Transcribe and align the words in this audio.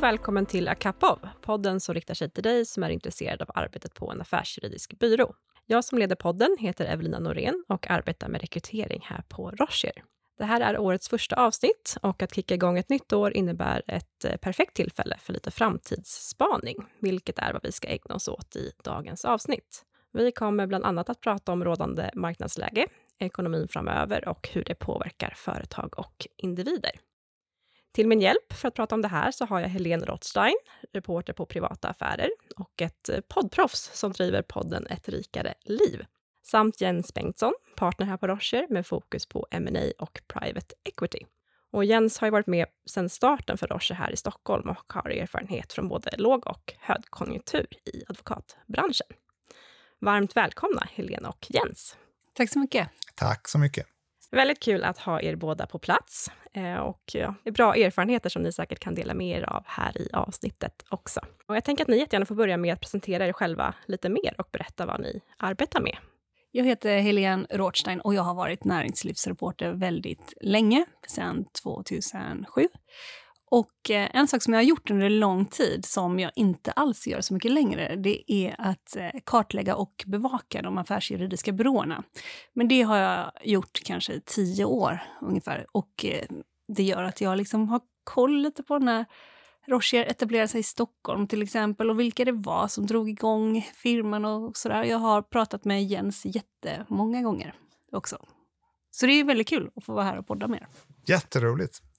och 0.00 0.04
välkommen 0.04 0.46
till 0.46 0.68
Akapov, 0.68 1.28
podden 1.40 1.80
som 1.80 1.94
riktar 1.94 2.14
sig 2.14 2.30
till 2.30 2.42
dig 2.42 2.66
som 2.66 2.82
är 2.82 2.90
intresserad 2.90 3.42
av 3.42 3.50
arbetet 3.54 3.94
på 3.94 4.10
en 4.10 4.20
affärsjuridisk 4.20 4.98
byrå. 4.98 5.34
Jag 5.66 5.84
som 5.84 5.98
leder 5.98 6.16
podden 6.16 6.56
heter 6.60 6.84
Evelina 6.84 7.18
Norén 7.18 7.64
och 7.68 7.90
arbetar 7.90 8.28
med 8.28 8.40
rekrytering 8.40 9.00
här 9.04 9.22
på 9.28 9.50
Rocher. 9.50 9.92
Det 10.38 10.44
här 10.44 10.60
är 10.60 10.78
årets 10.78 11.08
första 11.08 11.36
avsnitt 11.36 11.96
och 12.02 12.22
att 12.22 12.34
kicka 12.34 12.54
igång 12.54 12.78
ett 12.78 12.88
nytt 12.88 13.12
år 13.12 13.32
innebär 13.32 13.82
ett 13.86 14.24
eh, 14.24 14.36
perfekt 14.36 14.76
tillfälle 14.76 15.16
för 15.20 15.32
lite 15.32 15.50
framtidsspaning, 15.50 16.76
vilket 17.00 17.38
är 17.38 17.52
vad 17.52 17.62
vi 17.62 17.72
ska 17.72 17.88
ägna 17.88 18.14
oss 18.14 18.28
åt 18.28 18.56
i 18.56 18.72
dagens 18.84 19.24
avsnitt. 19.24 19.84
Vi 20.12 20.32
kommer 20.32 20.66
bland 20.66 20.84
annat 20.84 21.10
att 21.10 21.20
prata 21.20 21.52
om 21.52 21.64
rådande 21.64 22.10
marknadsläge, 22.14 22.86
ekonomin 23.18 23.68
framöver 23.68 24.28
och 24.28 24.48
hur 24.52 24.64
det 24.64 24.74
påverkar 24.74 25.34
företag 25.36 25.98
och 25.98 26.26
individer. 26.36 26.92
Till 27.92 28.08
min 28.08 28.20
hjälp 28.20 28.52
för 28.52 28.68
att 28.68 28.74
prata 28.74 28.94
om 28.94 29.02
det 29.02 29.08
här 29.08 29.30
så 29.30 29.44
har 29.44 29.60
jag 29.60 29.68
Helene 29.68 30.06
Rothstein, 30.06 30.56
reporter 30.92 31.32
på 31.32 31.46
Privata 31.46 31.88
Affärer 31.88 32.30
och 32.56 32.82
ett 32.82 33.08
eh, 33.08 33.20
poddproffs 33.20 33.90
som 33.94 34.12
driver 34.12 34.42
podden 34.42 34.86
Ett 34.86 35.08
rikare 35.08 35.54
liv. 35.64 36.04
Samt 36.42 36.80
Jens 36.80 37.14
Bengtsson, 37.14 37.52
partner 37.76 38.06
här 38.06 38.16
på 38.16 38.26
Rocher 38.26 38.66
med 38.70 38.86
fokus 38.86 39.26
på 39.26 39.46
M&A 39.50 39.92
och 39.98 40.20
private 40.26 40.74
equity. 40.84 41.26
Och 41.72 41.84
Jens 41.84 42.18
har 42.18 42.26
ju 42.26 42.30
varit 42.30 42.46
med 42.46 42.66
sedan 42.86 43.08
starten 43.08 43.58
för 43.58 43.66
Rocher 43.66 43.94
här 43.94 44.12
i 44.12 44.16
Stockholm 44.16 44.68
och 44.68 44.92
har 44.92 45.10
erfarenhet 45.10 45.72
från 45.72 45.88
både 45.88 46.16
låg 46.16 46.46
och 46.46 46.74
högkonjunktur 46.78 47.66
i 47.84 48.02
advokatbranschen. 48.08 49.06
Varmt 50.00 50.36
välkomna 50.36 50.88
Helene 50.90 51.28
och 51.28 51.46
Jens. 51.48 51.96
Tack 52.34 52.50
så 52.50 52.58
mycket. 52.58 52.88
Tack 53.14 53.48
så 53.48 53.58
mycket. 53.58 53.86
Väldigt 54.32 54.60
kul 54.60 54.84
att 54.84 54.98
ha 54.98 55.20
er 55.20 55.36
båda 55.36 55.66
på 55.66 55.78
plats 55.78 56.30
eh, 56.52 56.76
och 56.76 57.02
det 57.12 57.20
är 57.44 57.50
bra 57.50 57.74
erfarenheter 57.76 58.30
som 58.30 58.42
ni 58.42 58.52
säkert 58.52 58.78
kan 58.78 58.94
dela 58.94 59.14
med 59.14 59.38
er 59.38 59.42
av 59.50 59.62
här 59.66 59.98
i 60.02 60.08
avsnittet 60.12 60.84
också. 60.88 61.20
Och 61.46 61.56
jag 61.56 61.64
tänker 61.64 61.84
att 61.84 61.88
ni 61.88 61.98
jättegärna 61.98 62.26
får 62.26 62.34
börja 62.34 62.56
med 62.56 62.72
att 62.72 62.80
presentera 62.80 63.26
er 63.26 63.32
själva 63.32 63.74
lite 63.86 64.08
mer 64.08 64.34
och 64.38 64.48
berätta 64.52 64.86
vad 64.86 65.00
ni 65.00 65.20
arbetar 65.36 65.80
med. 65.80 65.96
Jag 66.52 66.64
heter 66.64 66.98
Helene 66.98 67.46
Rothstein 67.50 68.00
och 68.00 68.14
jag 68.14 68.22
har 68.22 68.34
varit 68.34 68.64
näringslivsreporter 68.64 69.72
väldigt 69.72 70.34
länge, 70.40 70.84
sedan 71.06 71.44
2007. 71.62 72.68
Och 73.50 73.90
eh, 73.90 74.10
en 74.12 74.28
sak 74.28 74.42
som 74.42 74.52
jag 74.54 74.60
har 74.60 74.64
gjort 74.64 74.90
under 74.90 75.10
lång 75.10 75.44
tid, 75.44 75.84
som 75.84 76.18
jag 76.20 76.32
inte 76.36 76.72
alls 76.72 77.06
gör 77.06 77.20
så 77.20 77.34
mycket 77.34 77.52
längre, 77.52 77.96
det 77.96 78.32
är 78.32 78.56
att 78.58 78.96
eh, 78.96 79.10
kartlägga 79.24 79.74
och 79.76 80.04
bevaka 80.06 80.62
de 80.62 80.78
affärsjuridiska 80.78 81.52
byråerna. 81.52 82.02
Men 82.54 82.68
det 82.68 82.82
har 82.82 82.96
jag 82.96 83.32
gjort 83.44 83.80
kanske 83.84 84.12
i 84.12 84.20
tio 84.20 84.64
år 84.64 85.00
ungefär. 85.20 85.66
Och 85.72 86.04
eh, 86.04 86.24
det 86.68 86.82
gör 86.82 87.02
att 87.02 87.20
jag 87.20 87.38
liksom 87.38 87.68
har 87.68 87.80
koll 88.04 88.42
lite 88.42 88.62
på 88.62 88.78
när 88.78 89.04
Rocher 89.68 90.04
etablerade 90.04 90.48
sig 90.48 90.60
i 90.60 90.62
Stockholm 90.62 91.26
till 91.26 91.42
exempel 91.42 91.90
och 91.90 92.00
vilka 92.00 92.24
det 92.24 92.32
var 92.32 92.68
som 92.68 92.86
drog 92.86 93.08
igång 93.10 93.68
firman 93.74 94.24
och 94.24 94.56
sådär. 94.56 94.84
Jag 94.84 94.98
har 94.98 95.22
pratat 95.22 95.64
med 95.64 95.84
Jens 95.84 96.22
jättemånga 96.24 97.22
gånger 97.22 97.54
också. 97.92 98.26
Så 98.90 99.06
det 99.06 99.12
är 99.12 99.24
väldigt 99.24 99.48
kul 99.48 99.70
att 99.76 99.84
få 99.84 99.92
vara 99.92 100.04
här 100.04 100.18
och 100.18 100.26
podda 100.26 100.48
med 100.48 100.60
er. 100.60 100.68
Jätteroligt. 101.06 101.89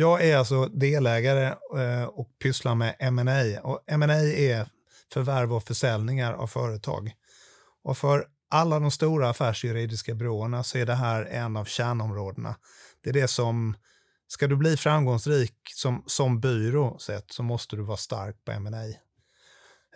Jag 0.00 0.24
är 0.24 0.36
alltså 0.36 0.66
delägare 0.66 1.46
eh, 1.76 2.04
och 2.04 2.38
pysslar 2.42 2.74
med 2.74 2.96
M&A. 2.98 3.60
Och 3.62 3.84
M&A 3.86 4.14
är 4.22 4.68
förvärv 5.12 5.54
och 5.54 5.62
försäljningar 5.62 6.32
av 6.32 6.46
företag. 6.46 7.12
Och 7.84 7.98
för 7.98 8.26
alla 8.50 8.80
de 8.80 8.90
stora 8.90 9.30
affärsjuridiska 9.30 10.14
byråerna 10.14 10.64
så 10.64 10.78
är 10.78 10.86
det 10.86 10.94
här 10.94 11.24
en 11.24 11.56
av 11.56 11.64
kärnområdena. 11.64 12.56
Det 13.04 13.10
är 13.10 13.14
det 13.14 13.28
som, 13.28 13.76
ska 14.28 14.46
du 14.46 14.56
bli 14.56 14.76
framgångsrik 14.76 15.54
som, 15.74 16.04
som 16.06 16.40
byrå 16.40 16.98
sett 16.98 17.32
så 17.32 17.42
måste 17.42 17.76
du 17.76 17.82
vara 17.82 17.96
stark 17.96 18.44
på 18.44 18.52
M&A. 18.52 19.07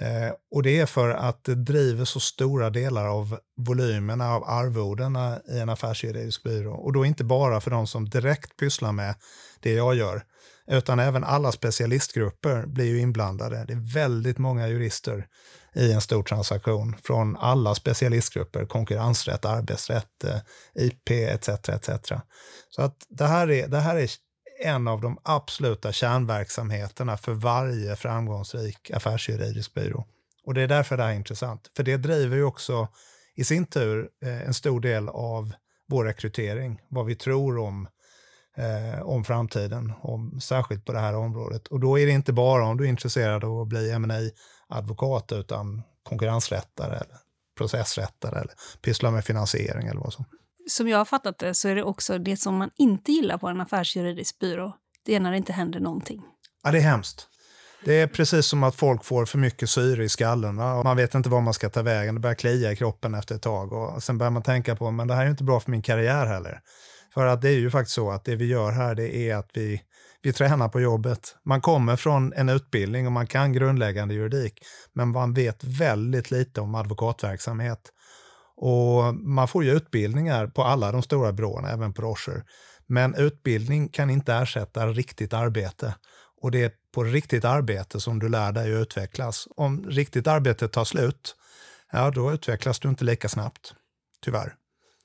Eh, 0.00 0.32
och 0.54 0.62
det 0.62 0.78
är 0.78 0.86
för 0.86 1.08
att 1.08 1.44
det 1.44 1.54
driver 1.54 2.04
så 2.04 2.20
stora 2.20 2.70
delar 2.70 3.06
av 3.06 3.38
volymerna 3.56 4.34
av 4.34 4.44
arvodena 4.44 5.40
i 5.48 5.58
en 5.58 5.68
affärsjuridisk 5.68 6.42
byrå. 6.42 6.74
Och 6.74 6.92
då 6.92 7.04
inte 7.04 7.24
bara 7.24 7.60
för 7.60 7.70
de 7.70 7.86
som 7.86 8.08
direkt 8.08 8.56
pysslar 8.56 8.92
med 8.92 9.14
det 9.60 9.72
jag 9.72 9.94
gör, 9.94 10.22
utan 10.66 10.98
även 10.98 11.24
alla 11.24 11.52
specialistgrupper 11.52 12.66
blir 12.66 12.86
ju 12.86 13.00
inblandade. 13.00 13.64
Det 13.66 13.72
är 13.72 13.94
väldigt 13.94 14.38
många 14.38 14.68
jurister 14.68 15.26
i 15.74 15.92
en 15.92 16.00
stor 16.00 16.22
transaktion 16.22 16.96
från 17.02 17.36
alla 17.36 17.74
specialistgrupper, 17.74 18.66
konkurrensrätt, 18.66 19.44
arbetsrätt, 19.44 20.24
eh, 20.24 20.38
IP 20.74 21.10
etc. 21.10 21.48
etc. 21.48 22.12
Så 22.68 22.82
att 22.82 22.96
det 23.08 23.26
här 23.26 23.50
är, 23.50 23.68
det 23.68 23.80
här 23.80 23.96
är 23.96 24.10
en 24.62 24.88
av 24.88 25.00
de 25.00 25.18
absoluta 25.22 25.92
kärnverksamheterna 25.92 27.16
för 27.16 27.32
varje 27.32 27.96
framgångsrik 27.96 28.90
affärsjuridisk 28.90 29.74
byrå. 29.74 30.04
Och 30.44 30.54
det 30.54 30.62
är 30.62 30.68
därför 30.68 30.96
det 30.96 31.02
här 31.02 31.10
är 31.10 31.14
intressant. 31.14 31.70
För 31.76 31.82
det 31.82 31.96
driver 31.96 32.36
ju 32.36 32.44
också 32.44 32.88
i 33.34 33.44
sin 33.44 33.66
tur 33.66 34.08
eh, 34.22 34.42
en 34.42 34.54
stor 34.54 34.80
del 34.80 35.08
av 35.08 35.52
vår 35.88 36.04
rekrytering, 36.04 36.80
vad 36.88 37.06
vi 37.06 37.14
tror 37.14 37.58
om, 37.58 37.88
eh, 38.56 39.02
om 39.02 39.24
framtiden, 39.24 39.92
om, 40.00 40.40
särskilt 40.40 40.84
på 40.84 40.92
det 40.92 40.98
här 40.98 41.16
området. 41.16 41.66
Och 41.68 41.80
då 41.80 41.98
är 41.98 42.06
det 42.06 42.12
inte 42.12 42.32
bara 42.32 42.66
om 42.66 42.76
du 42.76 42.84
är 42.84 42.88
intresserad 42.88 43.44
av 43.44 43.60
att 43.60 43.68
bli 43.68 43.98
ma 43.98 44.18
advokat 44.68 45.32
utan 45.32 45.82
konkurrensrättare 46.02 46.96
eller 46.96 47.18
processrättare 47.58 48.40
eller 48.40 48.54
pyssla 48.82 49.10
med 49.10 49.24
finansiering 49.24 49.86
eller 49.86 50.00
vad 50.00 50.12
som 50.12 50.24
som 50.68 50.88
jag 50.88 50.98
har 50.98 51.04
fattat 51.04 51.38
det 51.38 51.54
så 51.54 51.68
är 51.68 51.74
det 51.74 51.82
också 51.82 52.18
det 52.18 52.36
som 52.36 52.56
man 52.56 52.70
inte 52.78 53.12
gillar 53.12 53.38
på 53.38 53.48
en 53.48 53.60
affärsjuridisk 53.60 54.38
byrå. 54.38 54.76
Det 55.04 55.14
är 55.14 55.20
när 55.20 55.30
det 55.30 55.36
inte 55.36 55.52
händer 55.52 55.80
någonting. 55.80 56.22
Ja, 56.62 56.70
det 56.70 56.78
är 56.78 56.82
hemskt. 56.82 57.28
Det 57.84 58.00
är 58.00 58.06
precis 58.06 58.46
som 58.46 58.62
att 58.62 58.74
folk 58.74 59.04
får 59.04 59.26
för 59.26 59.38
mycket 59.38 59.70
syre 59.70 60.04
i 60.04 60.08
skallen. 60.08 60.56
Va? 60.56 60.82
Man 60.82 60.96
vet 60.96 61.14
inte 61.14 61.28
var 61.28 61.40
man 61.40 61.54
ska 61.54 61.68
ta 61.68 61.82
vägen. 61.82 62.14
Det 62.14 62.20
börjar 62.20 62.34
klia 62.34 62.72
i 62.72 62.76
kroppen 62.76 63.14
efter 63.14 63.34
ett 63.34 63.42
tag. 63.42 63.72
Och 63.72 64.02
sen 64.02 64.18
börjar 64.18 64.30
man 64.30 64.42
tänka 64.42 64.76
på 64.76 64.90
men 64.90 65.08
det 65.08 65.14
här 65.14 65.26
är 65.26 65.30
inte 65.30 65.44
bra 65.44 65.60
för 65.60 65.70
min 65.70 65.82
karriär 65.82 66.26
heller. 66.26 66.60
För 67.14 67.26
att 67.26 67.42
det 67.42 67.48
är 67.48 67.58
ju 67.58 67.70
faktiskt 67.70 67.94
så 67.94 68.10
att 68.10 68.24
det 68.24 68.36
vi 68.36 68.46
gör 68.46 68.70
här 68.70 68.94
det 68.94 69.16
är 69.16 69.36
att 69.36 69.50
vi, 69.54 69.82
vi 70.22 70.32
tränar 70.32 70.68
på 70.68 70.80
jobbet. 70.80 71.36
Man 71.44 71.60
kommer 71.60 71.96
från 71.96 72.32
en 72.32 72.48
utbildning 72.48 73.06
och 73.06 73.12
man 73.12 73.26
kan 73.26 73.52
grundläggande 73.52 74.14
juridik. 74.14 74.58
Men 74.92 75.08
man 75.08 75.34
vet 75.34 75.64
väldigt 75.64 76.30
lite 76.30 76.60
om 76.60 76.74
advokatverksamhet. 76.74 77.80
Och 78.64 79.14
man 79.14 79.48
får 79.48 79.64
ju 79.64 79.70
utbildningar 79.70 80.46
på 80.46 80.62
alla 80.62 80.92
de 80.92 81.02
stora 81.02 81.32
byråerna, 81.32 81.70
även 81.70 81.92
på 81.92 82.02
Rocher. 82.02 82.44
Men 82.86 83.14
utbildning 83.14 83.88
kan 83.88 84.10
inte 84.10 84.34
ersätta 84.34 84.86
riktigt 84.86 85.32
arbete. 85.32 85.94
Och 86.42 86.50
det 86.50 86.62
är 86.62 86.72
på 86.94 87.04
riktigt 87.04 87.44
arbete 87.44 88.00
som 88.00 88.18
du 88.18 88.28
lär 88.28 88.52
dig 88.52 88.74
att 88.74 88.82
utvecklas. 88.82 89.48
Om 89.56 89.84
riktigt 89.88 90.26
arbete 90.26 90.68
tar 90.68 90.84
slut, 90.84 91.36
ja 91.92 92.10
då 92.10 92.32
utvecklas 92.32 92.80
du 92.80 92.88
inte 92.88 93.04
lika 93.04 93.28
snabbt, 93.28 93.74
tyvärr. 94.24 94.54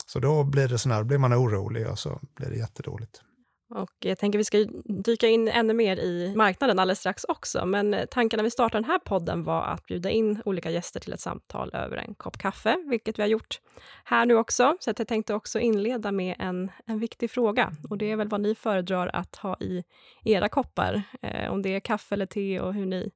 Så 0.07 0.19
då 0.19 0.43
blir 0.43 0.67
det 0.67 0.77
sån 0.77 0.91
här, 0.91 0.99
då 0.99 1.05
blir 1.05 1.17
man 1.17 1.33
orolig 1.33 1.87
och 1.87 1.99
så 1.99 2.19
blir 2.35 2.49
det 2.49 2.57
jättedåligt. 2.57 3.21
Och 3.69 3.91
jag 3.99 4.17
tänker 4.17 4.37
vi 4.37 4.43
ska 4.43 4.65
dyka 4.85 5.27
in 5.27 5.47
ännu 5.47 5.73
mer 5.73 5.97
i 5.97 6.33
marknaden 6.35 6.79
alldeles 6.79 6.99
strax 6.99 7.23
också. 7.23 7.65
Men 7.65 7.93
eh, 7.93 8.05
tanken 8.05 8.37
när 8.37 8.43
vi 8.43 8.51
startade 8.51 8.77
den 8.77 8.91
här 8.91 8.99
podden 8.99 9.43
var 9.43 9.63
att 9.63 9.85
bjuda 9.85 10.09
in 10.09 10.41
olika 10.45 10.69
gäster 10.69 10.99
till 10.99 11.13
ett 11.13 11.19
samtal 11.19 11.71
över 11.73 11.97
en 11.97 12.15
kopp 12.15 12.37
kaffe, 12.37 12.77
vilket 12.89 13.19
vi 13.19 13.23
har 13.23 13.29
gjort 13.29 13.61
här 14.03 14.25
nu 14.25 14.35
också. 14.35 14.77
Så 14.79 14.93
jag 14.97 15.07
tänkte 15.07 15.33
också 15.33 15.59
inleda 15.59 16.11
med 16.11 16.35
en, 16.39 16.71
en 16.85 16.99
viktig 16.99 17.31
fråga. 17.31 17.73
Och 17.89 17.97
det 17.97 18.11
är 18.11 18.15
väl 18.15 18.27
vad 18.27 18.41
ni 18.41 18.55
föredrar 18.55 19.09
att 19.13 19.35
ha 19.35 19.57
i 19.59 19.83
era 20.23 20.49
koppar. 20.49 21.03
Eh, 21.21 21.51
om 21.51 21.61
det 21.61 21.75
är 21.75 21.79
kaffe 21.79 22.15
eller 22.15 22.25
te 22.25 22.59
och 22.59 22.73
hur 22.73 22.85
ni, 22.85 23.11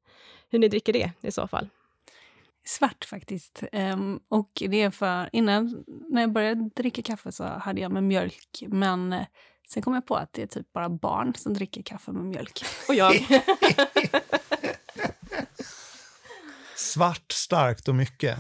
hur 0.50 0.60
ni 0.60 0.68
dricker 0.68 0.94
det 0.94 1.12
i 1.22 1.32
så 1.32 1.48
fall. 1.48 1.70
Svart 2.64 3.06
faktiskt. 3.06 3.64
Um, 3.72 4.20
och 4.28 4.52
det 4.54 4.82
är 4.82 4.90
för 4.90 5.30
innan, 5.32 5.84
när 6.10 6.22
jag 6.22 6.32
började 6.32 6.70
dricka 6.76 7.02
kaffe 7.02 7.32
så 7.32 7.44
hade 7.44 7.82
jag 7.82 7.92
med 7.92 8.04
mjölk. 8.04 8.64
Men 8.68 9.14
eh, 9.14 9.26
Sen 9.74 9.84
kom 9.84 9.94
jag 9.94 10.06
på 10.06 10.16
att 10.16 10.34
det 10.34 10.42
är 10.42 10.48
typ 10.48 10.74
bara 10.74 10.90
barn 10.90 11.34
som 11.36 11.54
dricker 11.54 11.82
kaffe 11.82 12.12
med 12.12 12.26
mjölk. 12.26 12.66
Och 12.88 12.96
jag. 12.96 13.14
Svart, 16.82 17.32
starkt 17.32 17.88
och 17.88 17.96
mycket. 17.96 18.38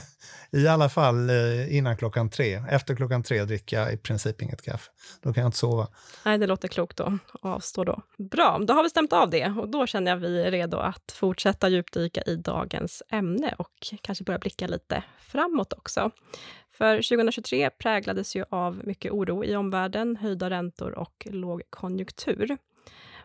I 0.50 0.68
alla 0.68 0.88
fall 0.88 1.30
eh, 1.30 1.76
innan 1.76 1.96
klockan 1.96 2.30
tre. 2.30 2.62
Efter 2.70 2.96
klockan 2.96 3.22
tre 3.22 3.44
dricker 3.44 3.80
jag 3.80 3.92
i 3.92 3.96
princip 3.96 4.42
inget 4.42 4.62
kaffe. 4.62 4.90
Då 5.22 5.32
kan 5.32 5.40
jag 5.40 5.48
inte 5.48 5.58
sova. 5.58 5.88
Nej, 6.24 6.38
det 6.38 6.46
låter 6.46 6.68
klokt 6.68 6.96
då. 6.96 7.18
Avstå 7.42 7.84
då. 7.84 8.02
Bra, 8.18 8.58
då 8.66 8.74
har 8.74 8.82
vi 8.82 8.90
stämt 8.90 9.12
av 9.12 9.30
det 9.30 9.46
och 9.46 9.68
då 9.68 9.86
känner 9.86 10.10
jag 10.10 10.16
att 10.16 10.22
vi 10.22 10.42
är 10.42 10.50
redo 10.50 10.78
att 10.78 11.12
fortsätta 11.12 11.68
djupdyka 11.68 12.22
i 12.22 12.36
dagens 12.36 13.02
ämne 13.10 13.54
och 13.58 13.94
kanske 14.02 14.24
börja 14.24 14.38
blicka 14.38 14.66
lite 14.66 15.02
framåt 15.20 15.72
också. 15.72 16.10
För 16.72 16.96
2023 16.96 17.70
präglades 17.70 18.36
ju 18.36 18.44
av 18.50 18.80
mycket 18.84 19.12
oro 19.12 19.44
i 19.44 19.56
omvärlden, 19.56 20.16
höjda 20.16 20.50
räntor 20.50 20.98
och 20.98 21.26
låg 21.30 21.62
konjunktur. 21.70 22.58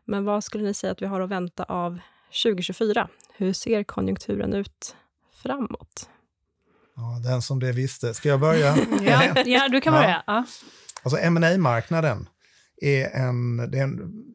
Men 0.06 0.26
vad 0.26 0.44
skulle 0.44 0.64
ni 0.64 0.74
säga 0.74 0.92
att 0.92 1.02
vi 1.02 1.06
har 1.06 1.22
att 1.22 1.30
vänta 1.30 1.64
av 1.64 2.00
2024? 2.44 3.08
Hur 3.38 3.54
ser 3.54 3.84
konjunkturen 3.84 4.54
ut 4.54 4.96
framåt? 5.44 6.10
Ja, 6.96 7.30
den 7.30 7.42
som 7.42 7.60
det 7.60 7.72
visste. 7.72 8.14
Ska 8.14 8.30
jag 8.30 8.40
börja? 8.40 8.78
ja, 9.02 9.44
ja, 9.46 9.68
du 9.68 9.82
kan 9.82 9.94
börja. 9.94 10.24
Ja. 10.28 10.46
Alltså 11.04 11.30
ma 11.30 11.58
marknaden 11.58 12.30
är 12.82 13.16
en, 13.16 13.58
det 13.58 13.80
är 13.80 13.84
en 13.84 14.26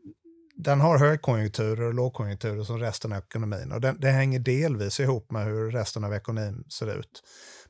den 0.64 0.81
har 0.81 0.99
högkonjunkturer 0.99 1.82
och 1.82 1.94
lågkonjunkturer 1.94 2.64
som 2.64 2.79
resten 2.79 3.12
av 3.12 3.19
ekonomin. 3.19 3.73
Och 3.73 3.81
den, 3.81 4.00
det 4.00 4.11
hänger 4.11 4.38
delvis 4.38 5.00
ihop 5.00 5.31
med 5.31 5.44
hur 5.44 5.70
resten 5.70 6.05
av 6.05 6.14
ekonomin 6.14 6.64
ser 6.69 6.99
ut. 6.99 7.23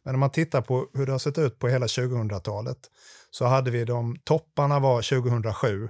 Men 0.02 0.14
om 0.14 0.20
man 0.20 0.30
tittar 0.30 0.62
på 0.62 0.86
hur 0.94 1.06
det 1.06 1.12
har 1.12 1.18
sett 1.18 1.38
ut 1.38 1.58
på 1.58 1.68
hela 1.68 1.86
2000-talet 1.86 2.78
så 3.30 3.44
hade 3.44 3.70
vi 3.70 3.84
de 3.84 4.16
topparna 4.24 4.78
var 4.78 5.02
2007, 5.02 5.88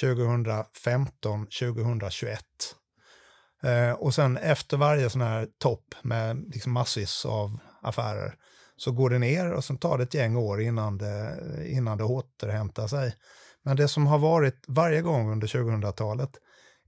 2015, 0.00 1.46
2021. 1.46 2.40
Eh, 3.62 3.92
och 3.92 4.14
sen 4.14 4.36
efter 4.36 4.76
varje 4.76 5.10
sån 5.10 5.20
här 5.20 5.48
topp 5.58 5.94
med 6.02 6.44
liksom 6.54 6.72
massvis 6.72 7.26
av 7.26 7.58
affärer 7.82 8.34
så 8.76 8.92
går 8.92 9.10
det 9.10 9.18
ner 9.18 9.52
och 9.52 9.64
sen 9.64 9.78
tar 9.78 9.98
det 9.98 10.04
ett 10.04 10.14
gäng 10.14 10.36
år 10.36 10.60
innan 10.60 10.98
det, 10.98 11.38
innan 11.66 11.98
det 11.98 12.04
återhämtar 12.04 12.86
sig. 12.86 13.14
Men 13.64 13.76
det 13.76 13.88
som 13.88 14.06
har 14.06 14.18
varit 14.18 14.64
varje 14.68 15.02
gång 15.02 15.32
under 15.32 15.46
2000-talet 15.46 16.30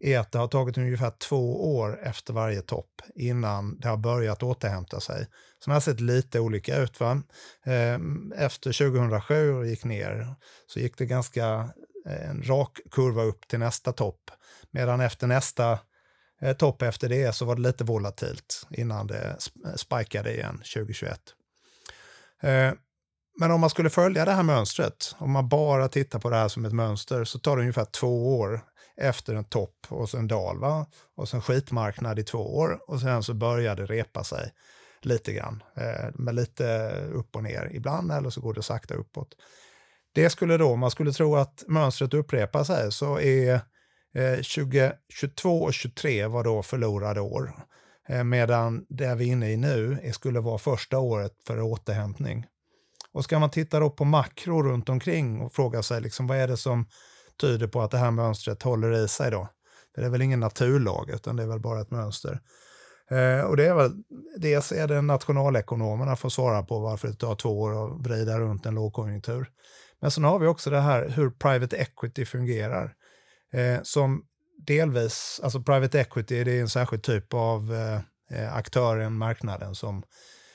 är 0.01 0.19
att 0.19 0.33
det 0.33 0.39
har 0.39 0.49
tagit 0.49 0.79
ungefär 0.79 1.11
två 1.11 1.77
år 1.77 2.01
efter 2.03 2.33
varje 2.33 2.63
topp 2.63 3.03
innan 3.15 3.81
det 3.81 3.89
har 3.89 3.97
börjat 3.97 4.43
återhämta 4.43 5.01
sig. 5.01 5.27
Så 5.59 5.71
det 5.71 5.75
har 5.75 5.81
sett 5.81 6.01
lite 6.01 6.41
olika 6.41 6.77
ut. 6.77 7.01
Va? 7.01 7.23
Eh, 7.65 7.99
efter 8.37 8.91
2007 8.91 9.53
och 9.53 9.67
gick 9.67 9.85
ner 9.85 10.35
så 10.67 10.81
gick 10.81 10.99
det 10.99 11.07
ganska 11.07 11.71
eh, 12.07 12.31
en 12.31 12.43
rak 12.43 12.81
kurva 12.91 13.23
upp 13.23 13.49
till 13.49 13.59
nästa 13.59 13.93
topp. 13.93 14.31
Medan 14.71 15.01
efter 15.01 15.27
nästa 15.27 15.79
eh, 16.43 16.57
topp 16.57 16.83
efter 16.83 17.09
det 17.09 17.35
så 17.35 17.45
var 17.45 17.57
det 17.57 17.63
lite 17.63 17.85
volatilt 17.85 18.67
innan 18.71 19.07
det 19.07 19.37
spikade 19.77 20.35
igen 20.35 20.57
2021. 20.57 21.21
Eh, 22.43 22.73
men 23.41 23.51
om 23.51 23.61
man 23.61 23.71
skulle 23.71 23.91
följa 23.91 24.25
det 24.25 24.33
här 24.33 24.43
mönstret, 24.43 25.15
om 25.19 25.31
man 25.31 25.49
bara 25.49 25.89
tittar 25.89 26.19
på 26.19 26.31
det 26.31 26.37
här 26.37 26.49
som 26.49 26.65
ett 26.65 26.73
mönster, 26.73 27.25
så 27.25 27.39
tar 27.39 27.57
det 27.57 27.61
ungefär 27.61 27.85
två 27.85 28.39
år 28.39 28.61
efter 28.97 29.35
en 29.35 29.45
topp 29.45 29.87
och 29.89 30.11
sen 30.11 30.29
dal. 30.29 30.59
Va? 30.59 30.87
Och 31.17 31.29
sen 31.29 31.43
skitmarknad 31.43 32.19
i 32.19 32.25
två 32.25 32.57
år 32.57 32.81
och 32.87 33.01
sen 33.01 33.23
så 33.23 33.35
börjar 33.35 33.77
det 33.77 33.87
repa 33.87 34.25
sig 34.25 34.53
lite 35.03 35.33
grann. 35.33 35.63
Eh, 35.77 36.11
med 36.15 36.35
lite 36.35 36.91
upp 37.13 37.37
och 37.37 37.43
ner 37.43 37.71
ibland 37.73 38.13
eller 38.13 38.31
så 38.31 38.41
går 38.41 38.55
det 38.55 38.63
sakta 38.63 38.95
uppåt. 38.95 39.29
Det 40.15 40.31
skulle 40.31 40.57
då, 40.57 40.69
om 40.69 40.81
man 40.81 40.91
skulle 40.91 41.13
tro 41.13 41.37
att 41.37 41.65
mönstret 41.67 42.15
upprepar 42.15 42.65
sig, 42.65 42.93
så 42.93 43.21
är 43.21 43.61
eh, 44.15 44.35
2022 44.35 45.63
och 45.63 45.73
2023 45.73 46.27
var 46.27 46.45
då 46.45 46.63
förlorade 46.63 47.21
år. 47.21 47.53
Eh, 48.09 48.25
medan 48.25 48.87
det 48.89 49.15
vi 49.15 49.29
är 49.29 49.33
inne 49.33 49.51
i 49.51 49.57
nu 49.57 50.13
skulle 50.13 50.41
vara 50.41 50.59
första 50.59 50.99
året 50.99 51.33
för 51.47 51.61
återhämtning. 51.61 52.47
Och 53.13 53.25
ska 53.25 53.39
man 53.39 53.51
titta 53.51 53.81
då 53.81 53.91
på 53.91 54.05
makro 54.05 54.63
runt 54.63 54.89
omkring 54.89 55.41
och 55.41 55.53
fråga 55.53 55.83
sig 55.83 56.01
liksom, 56.01 56.27
vad 56.27 56.39
är 56.39 56.49
det 56.49 56.57
som 56.57 56.87
tyder 57.41 57.67
på 57.67 57.81
att 57.81 57.91
det 57.91 57.99
här 57.99 58.11
mönstret 58.11 58.63
håller 58.63 58.93
i 58.93 59.09
sig 59.09 59.31
då? 59.31 59.49
För 59.95 60.01
det 60.01 60.07
är 60.07 60.11
väl 60.11 60.23
ingen 60.23 60.41
naturlag, 60.41 61.11
utan 61.11 61.37
det 61.37 61.43
är 61.43 61.47
väl 61.47 61.61
bara 61.61 61.81
ett 61.81 61.91
mönster. 61.91 62.41
Eh, 63.11 63.41
och 63.41 63.57
det 63.57 63.67
är 63.67 63.75
väl, 63.75 63.93
dels 64.37 64.73
är 64.73 64.89
det 64.89 65.03
nationalekonomerna 65.03 66.17
får 66.17 66.29
svara 66.29 66.63
på 66.63 66.79
varför 66.79 67.09
det 67.09 67.15
tar 67.15 67.35
två 67.35 67.61
år 67.61 67.85
att 67.85 68.07
vrida 68.07 68.41
runt 68.41 68.67
en 68.67 68.75
lågkonjunktur. 68.75 69.51
Men 70.01 70.11
sen 70.11 70.25
har 70.25 70.39
vi 70.39 70.47
också 70.47 70.71
det 70.71 70.81
här 70.81 71.09
hur 71.09 71.31
private 71.31 71.77
equity 71.77 72.25
fungerar. 72.25 72.95
Eh, 73.53 73.83
som 73.83 74.25
delvis, 74.67 75.41
alltså 75.43 75.63
private 75.63 76.01
equity 76.01 76.45
det 76.45 76.53
är 76.53 76.61
en 76.61 76.69
särskild 76.69 77.03
typ 77.03 77.35
av 77.35 77.75
eh, 77.75 78.01
eh, 78.39 78.57
aktör 78.57 79.01
i 79.01 79.09
marknaden 79.11 79.75
som 79.75 80.03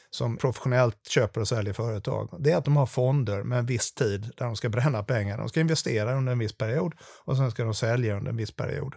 som 0.09 0.37
professionellt 0.37 1.07
köper 1.09 1.41
och 1.41 1.47
säljer 1.47 1.73
företag, 1.73 2.35
det 2.39 2.51
är 2.51 2.57
att 2.57 2.65
de 2.65 2.77
har 2.77 2.85
fonder 2.85 3.43
med 3.43 3.59
en 3.59 3.65
viss 3.65 3.93
tid 3.93 4.21
där 4.37 4.45
de 4.45 4.55
ska 4.55 4.69
bränna 4.69 5.03
pengar. 5.03 5.37
De 5.37 5.49
ska 5.49 5.59
investera 5.59 6.17
under 6.17 6.31
en 6.31 6.39
viss 6.39 6.57
period 6.57 6.93
och 7.25 7.37
sen 7.37 7.51
ska 7.51 7.63
de 7.63 7.73
sälja 7.73 8.17
under 8.17 8.31
en 8.31 8.37
viss 8.37 8.55
period. 8.55 8.93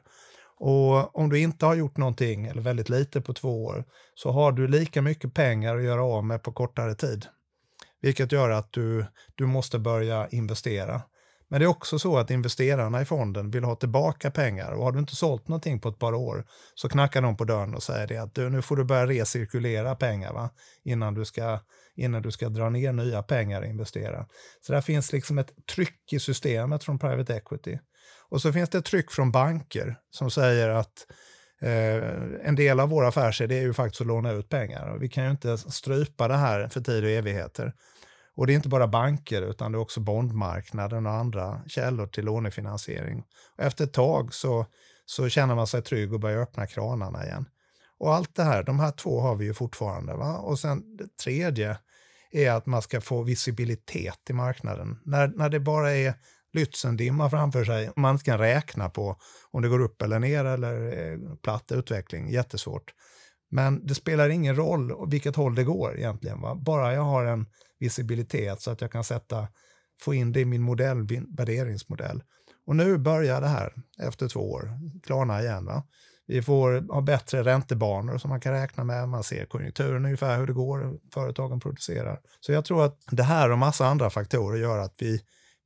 Och 0.56 1.18
om 1.18 1.30
du 1.30 1.38
inte 1.38 1.66
har 1.66 1.74
gjort 1.74 1.96
någonting, 1.96 2.46
eller 2.46 2.62
väldigt 2.62 2.88
lite 2.88 3.20
på 3.20 3.34
två 3.34 3.64
år, 3.64 3.84
så 4.14 4.30
har 4.30 4.52
du 4.52 4.68
lika 4.68 5.02
mycket 5.02 5.34
pengar 5.34 5.76
att 5.76 5.82
göra 5.82 6.04
av 6.04 6.24
med 6.24 6.42
på 6.42 6.52
kortare 6.52 6.94
tid. 6.94 7.26
Vilket 8.00 8.32
gör 8.32 8.50
att 8.50 8.72
du, 8.72 9.06
du 9.34 9.46
måste 9.46 9.78
börja 9.78 10.28
investera. 10.28 11.02
Men 11.50 11.60
det 11.60 11.66
är 11.66 11.68
också 11.68 11.98
så 11.98 12.18
att 12.18 12.30
investerarna 12.30 13.02
i 13.02 13.04
fonden 13.04 13.50
vill 13.50 13.64
ha 13.64 13.74
tillbaka 13.74 14.30
pengar 14.30 14.72
och 14.72 14.84
har 14.84 14.92
du 14.92 14.98
inte 14.98 15.16
sålt 15.16 15.48
någonting 15.48 15.80
på 15.80 15.88
ett 15.88 15.98
par 15.98 16.14
år 16.14 16.44
så 16.74 16.88
knackar 16.88 17.22
de 17.22 17.36
på 17.36 17.44
dörren 17.44 17.74
och 17.74 17.82
säger 17.82 18.06
det 18.06 18.16
att 18.16 18.34
du, 18.34 18.50
nu 18.50 18.62
får 18.62 18.76
du 18.76 18.84
börja 18.84 19.06
recirkulera 19.06 19.94
pengar 19.94 20.32
va? 20.32 20.50
Innan, 20.84 21.14
du 21.14 21.24
ska, 21.24 21.58
innan 21.96 22.22
du 22.22 22.30
ska 22.30 22.48
dra 22.48 22.70
ner 22.70 22.92
nya 22.92 23.22
pengar 23.22 23.62
och 23.62 23.68
investera. 23.68 24.26
Så 24.60 24.72
där 24.72 24.80
finns 24.80 25.12
liksom 25.12 25.38
ett 25.38 25.50
tryck 25.74 26.12
i 26.12 26.18
systemet 26.18 26.84
från 26.84 26.98
private 26.98 27.36
equity. 27.36 27.78
Och 28.28 28.42
så 28.42 28.52
finns 28.52 28.70
det 28.70 28.78
ett 28.78 28.84
tryck 28.84 29.10
från 29.10 29.32
banker 29.32 29.96
som 30.10 30.30
säger 30.30 30.68
att 30.68 31.06
eh, 31.62 32.48
en 32.48 32.54
del 32.54 32.80
av 32.80 32.88
våra 32.88 33.08
affärsidé 33.08 33.58
är 33.58 33.62
ju 33.62 33.72
faktiskt 33.72 34.00
att 34.00 34.06
låna 34.06 34.32
ut 34.32 34.48
pengar 34.48 34.86
och 34.86 35.02
vi 35.02 35.08
kan 35.08 35.24
ju 35.24 35.30
inte 35.30 35.58
strypa 35.58 36.28
det 36.28 36.36
här 36.36 36.68
för 36.68 36.80
tid 36.80 37.04
och 37.04 37.10
evigheter. 37.10 37.72
Och 38.40 38.46
det 38.46 38.52
är 38.52 38.54
inte 38.54 38.68
bara 38.68 38.88
banker 38.88 39.42
utan 39.42 39.72
det 39.72 39.78
är 39.78 39.80
också 39.80 40.00
bondmarknaden 40.00 41.06
och 41.06 41.12
andra 41.12 41.60
källor 41.66 42.06
till 42.06 42.24
lånefinansiering. 42.24 43.24
Och 43.58 43.64
efter 43.64 43.84
ett 43.84 43.92
tag 43.92 44.34
så, 44.34 44.66
så 45.06 45.28
känner 45.28 45.54
man 45.54 45.66
sig 45.66 45.82
trygg 45.82 46.12
och 46.12 46.20
börjar 46.20 46.42
öppna 46.42 46.66
kranarna 46.66 47.24
igen. 47.24 47.44
Och 47.98 48.14
allt 48.14 48.34
det 48.34 48.42
här, 48.42 48.62
de 48.62 48.80
här 48.80 48.90
två 48.90 49.20
har 49.20 49.36
vi 49.36 49.44
ju 49.44 49.54
fortfarande. 49.54 50.14
Va? 50.14 50.36
Och 50.36 50.58
sen 50.58 50.96
det 50.96 51.16
tredje 51.16 51.78
är 52.30 52.50
att 52.50 52.66
man 52.66 52.82
ska 52.82 53.00
få 53.00 53.22
visibilitet 53.22 54.30
i 54.30 54.32
marknaden. 54.32 54.98
När, 55.04 55.28
när 55.28 55.48
det 55.48 55.60
bara 55.60 55.92
är 55.92 56.14
Lützendimma 56.56 57.30
framför 57.30 57.64
sig 57.64 57.88
och 57.88 57.98
man 57.98 58.14
inte 58.14 58.24
kan 58.24 58.38
räkna 58.38 58.88
på 58.88 59.16
om 59.50 59.62
det 59.62 59.68
går 59.68 59.80
upp 59.80 60.02
eller 60.02 60.18
ner 60.18 60.44
eller 60.44 60.98
eh, 60.98 61.18
platt 61.42 61.72
utveckling, 61.72 62.30
jättesvårt. 62.30 62.94
Men 63.50 63.86
det 63.86 63.94
spelar 63.94 64.28
ingen 64.28 64.56
roll 64.56 65.10
vilket 65.10 65.36
håll 65.36 65.54
det 65.54 65.64
går 65.64 65.98
egentligen. 65.98 66.40
Va? 66.40 66.54
Bara 66.54 66.94
jag 66.94 67.02
har 67.02 67.24
en 67.24 67.46
visibilitet 67.78 68.60
så 68.60 68.70
att 68.70 68.80
jag 68.80 68.92
kan 68.92 69.04
sätta, 69.04 69.48
få 70.00 70.14
in 70.14 70.32
det 70.32 70.40
i 70.40 70.44
min 70.44 70.62
modell, 70.62 71.06
värderingsmodell. 71.36 72.22
Och 72.66 72.76
nu 72.76 72.98
börjar 72.98 73.40
det 73.40 73.48
här 73.48 73.72
efter 74.02 74.28
två 74.28 74.50
år 74.50 74.78
klarna 75.02 75.42
igen. 75.42 75.64
Va? 75.64 75.82
Vi 76.26 76.42
får 76.42 76.92
ha 76.94 77.00
bättre 77.00 77.42
räntebanor 77.42 78.18
som 78.18 78.30
man 78.30 78.40
kan 78.40 78.52
räkna 78.52 78.84
med. 78.84 79.08
Man 79.08 79.24
ser 79.24 79.44
konjunkturen 79.44 80.04
ungefär 80.04 80.38
hur 80.38 80.46
det 80.46 80.52
går, 80.52 80.98
företagen 81.14 81.60
producerar. 81.60 82.20
Så 82.40 82.52
jag 82.52 82.64
tror 82.64 82.84
att 82.84 82.98
det 83.10 83.22
här 83.22 83.50
och 83.50 83.58
massa 83.58 83.86
andra 83.86 84.10
faktorer 84.10 84.60
gör 84.60 84.78
att 84.78 84.94
vi, 84.98 85.20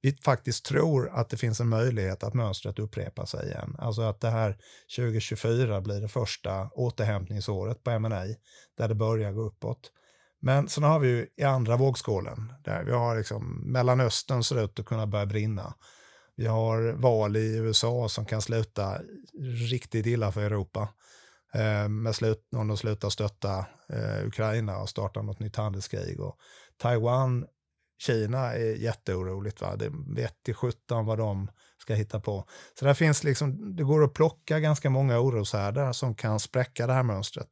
vi 0.04 0.12
faktiskt 0.12 0.64
tror 0.64 1.08
att 1.08 1.28
det 1.28 1.36
finns 1.36 1.60
en 1.60 1.68
möjlighet 1.68 2.24
att 2.24 2.34
mönstret 2.34 2.78
upprepar 2.78 3.26
sig 3.26 3.46
igen. 3.46 3.76
Alltså 3.78 4.02
att 4.02 4.20
det 4.20 4.30
här 4.30 4.56
2024 4.96 5.80
blir 5.80 6.00
det 6.00 6.08
första 6.08 6.68
återhämtningsåret 6.72 7.84
på 7.84 7.90
M&A 7.90 8.24
där 8.76 8.88
det 8.88 8.94
börjar 8.94 9.32
gå 9.32 9.42
uppåt. 9.42 9.90
Men 10.40 10.68
sen 10.68 10.84
har 10.84 10.98
vi 10.98 11.08
ju 11.08 11.26
i 11.36 11.42
andra 11.42 11.76
vågskålen, 11.76 12.52
där 12.64 12.84
vi 12.84 12.92
har 12.92 13.16
liksom 13.16 13.72
Mellanöstern 13.72 14.44
ser 14.44 14.64
ut 14.64 14.80
att 14.80 14.86
kunna 14.86 15.06
börja 15.06 15.26
brinna. 15.26 15.74
Vi 16.36 16.46
har 16.46 16.92
val 16.92 17.36
i 17.36 17.56
USA 17.56 18.08
som 18.08 18.26
kan 18.26 18.42
sluta 18.42 19.00
riktigt 19.70 20.06
illa 20.06 20.32
för 20.32 20.42
Europa. 20.42 20.88
Eh, 21.54 21.88
med 21.88 22.14
slut, 22.14 22.48
om 22.56 22.68
de 22.68 22.76
slutar 22.76 23.08
stötta 23.08 23.66
eh, 23.88 24.26
Ukraina 24.26 24.78
och 24.78 24.88
startar 24.88 25.22
något 25.22 25.40
nytt 25.40 25.56
handelskrig. 25.56 26.20
Och 26.20 26.36
Taiwan, 26.76 27.46
Kina 27.98 28.52
är 28.52 28.74
jätteoroligt. 28.74 29.60
Va? 29.60 29.76
Det 29.76 29.92
vet 30.16 30.48
i 30.48 30.54
sjutton 30.54 31.06
vad 31.06 31.18
de 31.18 31.50
ska 31.78 31.94
hitta 31.94 32.20
på. 32.20 32.44
Så 32.78 32.84
där 32.84 32.94
finns 32.94 33.24
liksom, 33.24 33.76
det 33.76 33.82
går 33.82 34.04
att 34.04 34.14
plocka 34.14 34.60
ganska 34.60 34.90
många 34.90 35.20
oroshärdar 35.20 35.92
som 35.92 36.14
kan 36.14 36.40
spräcka 36.40 36.86
det 36.86 36.92
här 36.92 37.02
mönstret. 37.02 37.48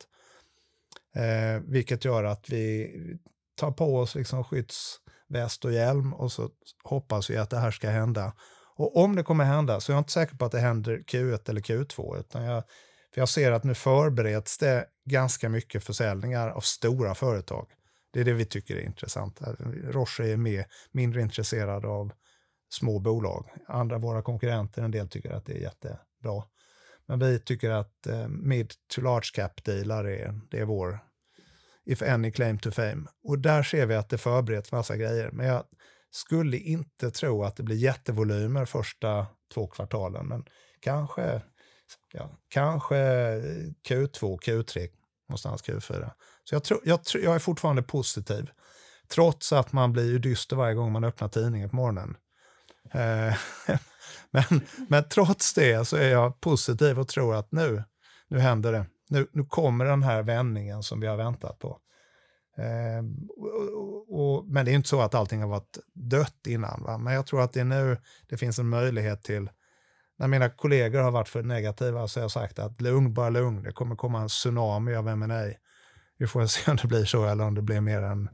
Eh, 1.14 1.62
vilket 1.68 2.04
gör 2.04 2.24
att 2.24 2.50
vi 2.50 2.94
tar 3.56 3.70
på 3.70 3.98
oss 3.98 4.14
liksom 4.14 4.44
skyddsväst 4.44 5.64
och 5.64 5.72
hjälm 5.72 6.14
och 6.14 6.32
så 6.32 6.50
hoppas 6.84 7.30
vi 7.30 7.36
att 7.36 7.50
det 7.50 7.58
här 7.58 7.70
ska 7.70 7.90
hända. 7.90 8.32
Och 8.76 8.96
om 8.96 9.16
det 9.16 9.22
kommer 9.22 9.44
hända 9.44 9.80
så 9.80 9.92
är 9.92 9.94
jag 9.94 10.00
inte 10.00 10.12
säker 10.12 10.36
på 10.36 10.44
att 10.44 10.52
det 10.52 10.60
händer 10.60 10.98
Q1 10.98 11.50
eller 11.50 11.60
Q2. 11.60 12.18
Utan 12.18 12.44
jag, 12.44 12.64
för 13.14 13.20
jag 13.20 13.28
ser 13.28 13.52
att 13.52 13.64
nu 13.64 13.74
förbereds 13.74 14.58
det 14.58 14.86
ganska 15.10 15.48
mycket 15.48 15.84
försäljningar 15.84 16.48
av 16.48 16.60
stora 16.60 17.14
företag. 17.14 17.66
Det 18.12 18.20
är 18.20 18.24
det 18.24 18.32
vi 18.32 18.44
tycker 18.44 18.76
är 18.76 18.80
intressant. 18.80 19.40
Roche 19.84 20.24
är 20.24 20.36
mer, 20.36 20.64
mindre 20.92 21.20
intresserad 21.22 21.84
av 21.84 22.12
små 22.72 22.98
bolag. 22.98 23.50
Andra 23.68 23.98
våra 23.98 24.22
konkurrenter, 24.22 24.82
en 24.82 24.90
del 24.90 25.08
tycker 25.08 25.30
att 25.30 25.46
det 25.46 25.52
är 25.52 25.60
jättebra. 25.60 26.44
Men 27.06 27.18
vi 27.18 27.40
tycker 27.40 27.70
att 27.70 28.06
eh, 28.06 28.28
mid 28.28 28.72
to 28.94 29.00
large 29.00 29.30
cap-dealar 29.34 30.04
är, 30.04 30.40
det 30.50 30.58
är 30.58 30.64
vår 30.64 30.98
if 31.84 32.02
any 32.02 32.30
claim 32.30 32.58
to 32.58 32.70
fame. 32.70 33.04
Och 33.24 33.38
där 33.38 33.62
ser 33.62 33.86
vi 33.86 33.94
att 33.94 34.08
det 34.08 34.18
förbereds 34.18 34.72
massa 34.72 34.96
grejer. 34.96 35.30
Men 35.32 35.46
jag 35.46 35.64
skulle 36.10 36.56
inte 36.56 37.10
tro 37.10 37.44
att 37.44 37.56
det 37.56 37.62
blir 37.62 37.76
jättevolymer 37.76 38.64
första 38.64 39.26
två 39.54 39.66
kvartalen. 39.66 40.26
Men 40.26 40.44
kanske, 40.80 41.42
ja, 42.12 42.30
kanske 42.48 42.96
Q2, 43.88 44.38
Q3, 44.38 44.88
någonstans 45.28 45.64
Q4. 45.64 46.10
Så 46.44 46.54
jag, 46.54 46.64
tror, 46.64 46.80
jag, 46.84 47.00
jag 47.14 47.34
är 47.34 47.38
fortfarande 47.38 47.82
positiv. 47.82 48.50
Trots 49.08 49.52
att 49.52 49.72
man 49.72 49.92
blir 49.92 50.10
ju 50.10 50.18
dyster 50.18 50.56
varje 50.56 50.74
gång 50.74 50.92
man 50.92 51.04
öppnar 51.04 51.28
tidningen 51.28 51.70
på 51.70 51.76
morgonen. 51.76 52.16
Eh, 52.92 53.36
Men, 54.32 54.60
men 54.88 55.08
trots 55.08 55.54
det 55.54 55.88
så 55.88 55.96
är 55.96 56.08
jag 56.08 56.40
positiv 56.40 56.98
och 56.98 57.08
tror 57.08 57.34
att 57.34 57.52
nu, 57.52 57.84
nu 58.28 58.38
händer 58.38 58.72
det. 58.72 58.86
Nu, 59.08 59.26
nu 59.32 59.44
kommer 59.44 59.84
den 59.84 60.02
här 60.02 60.22
vändningen 60.22 60.82
som 60.82 61.00
vi 61.00 61.06
har 61.06 61.16
väntat 61.16 61.58
på. 61.58 61.78
Eh, 62.56 63.04
och, 63.36 64.20
och, 64.20 64.46
men 64.46 64.64
det 64.64 64.70
är 64.70 64.74
inte 64.74 64.88
så 64.88 65.00
att 65.00 65.14
allting 65.14 65.40
har 65.40 65.48
varit 65.48 65.78
dött 65.94 66.46
innan. 66.48 66.82
Va? 66.82 66.98
Men 66.98 67.14
jag 67.14 67.26
tror 67.26 67.42
att 67.42 67.52
det 67.52 67.60
är 67.60 67.64
nu 67.64 67.96
det 68.28 68.36
finns 68.36 68.58
en 68.58 68.68
möjlighet 68.68 69.22
till 69.22 69.50
när 70.18 70.28
mina 70.28 70.48
kollegor 70.48 71.00
har 71.00 71.10
varit 71.10 71.28
för 71.28 71.42
negativa 71.42 72.08
så 72.08 72.20
har 72.20 72.24
jag 72.24 72.30
sagt 72.30 72.58
att 72.58 72.80
lugn, 72.80 73.14
bara 73.14 73.30
lugn, 73.30 73.62
det 73.62 73.72
kommer 73.72 73.96
komma 73.96 74.20
en 74.20 74.28
tsunami 74.28 74.94
av 74.94 75.08
M&A. 75.08 75.44
Vi 76.22 76.28
får 76.28 76.46
se 76.46 76.70
om 76.70 76.76
det 76.82 76.88
blir 76.88 77.04
så 77.04 77.24
eller 77.26 77.44
om 77.44 77.54
det 77.54 77.62
blir 77.62 77.80
mer 77.80 78.02
en, 78.02 78.28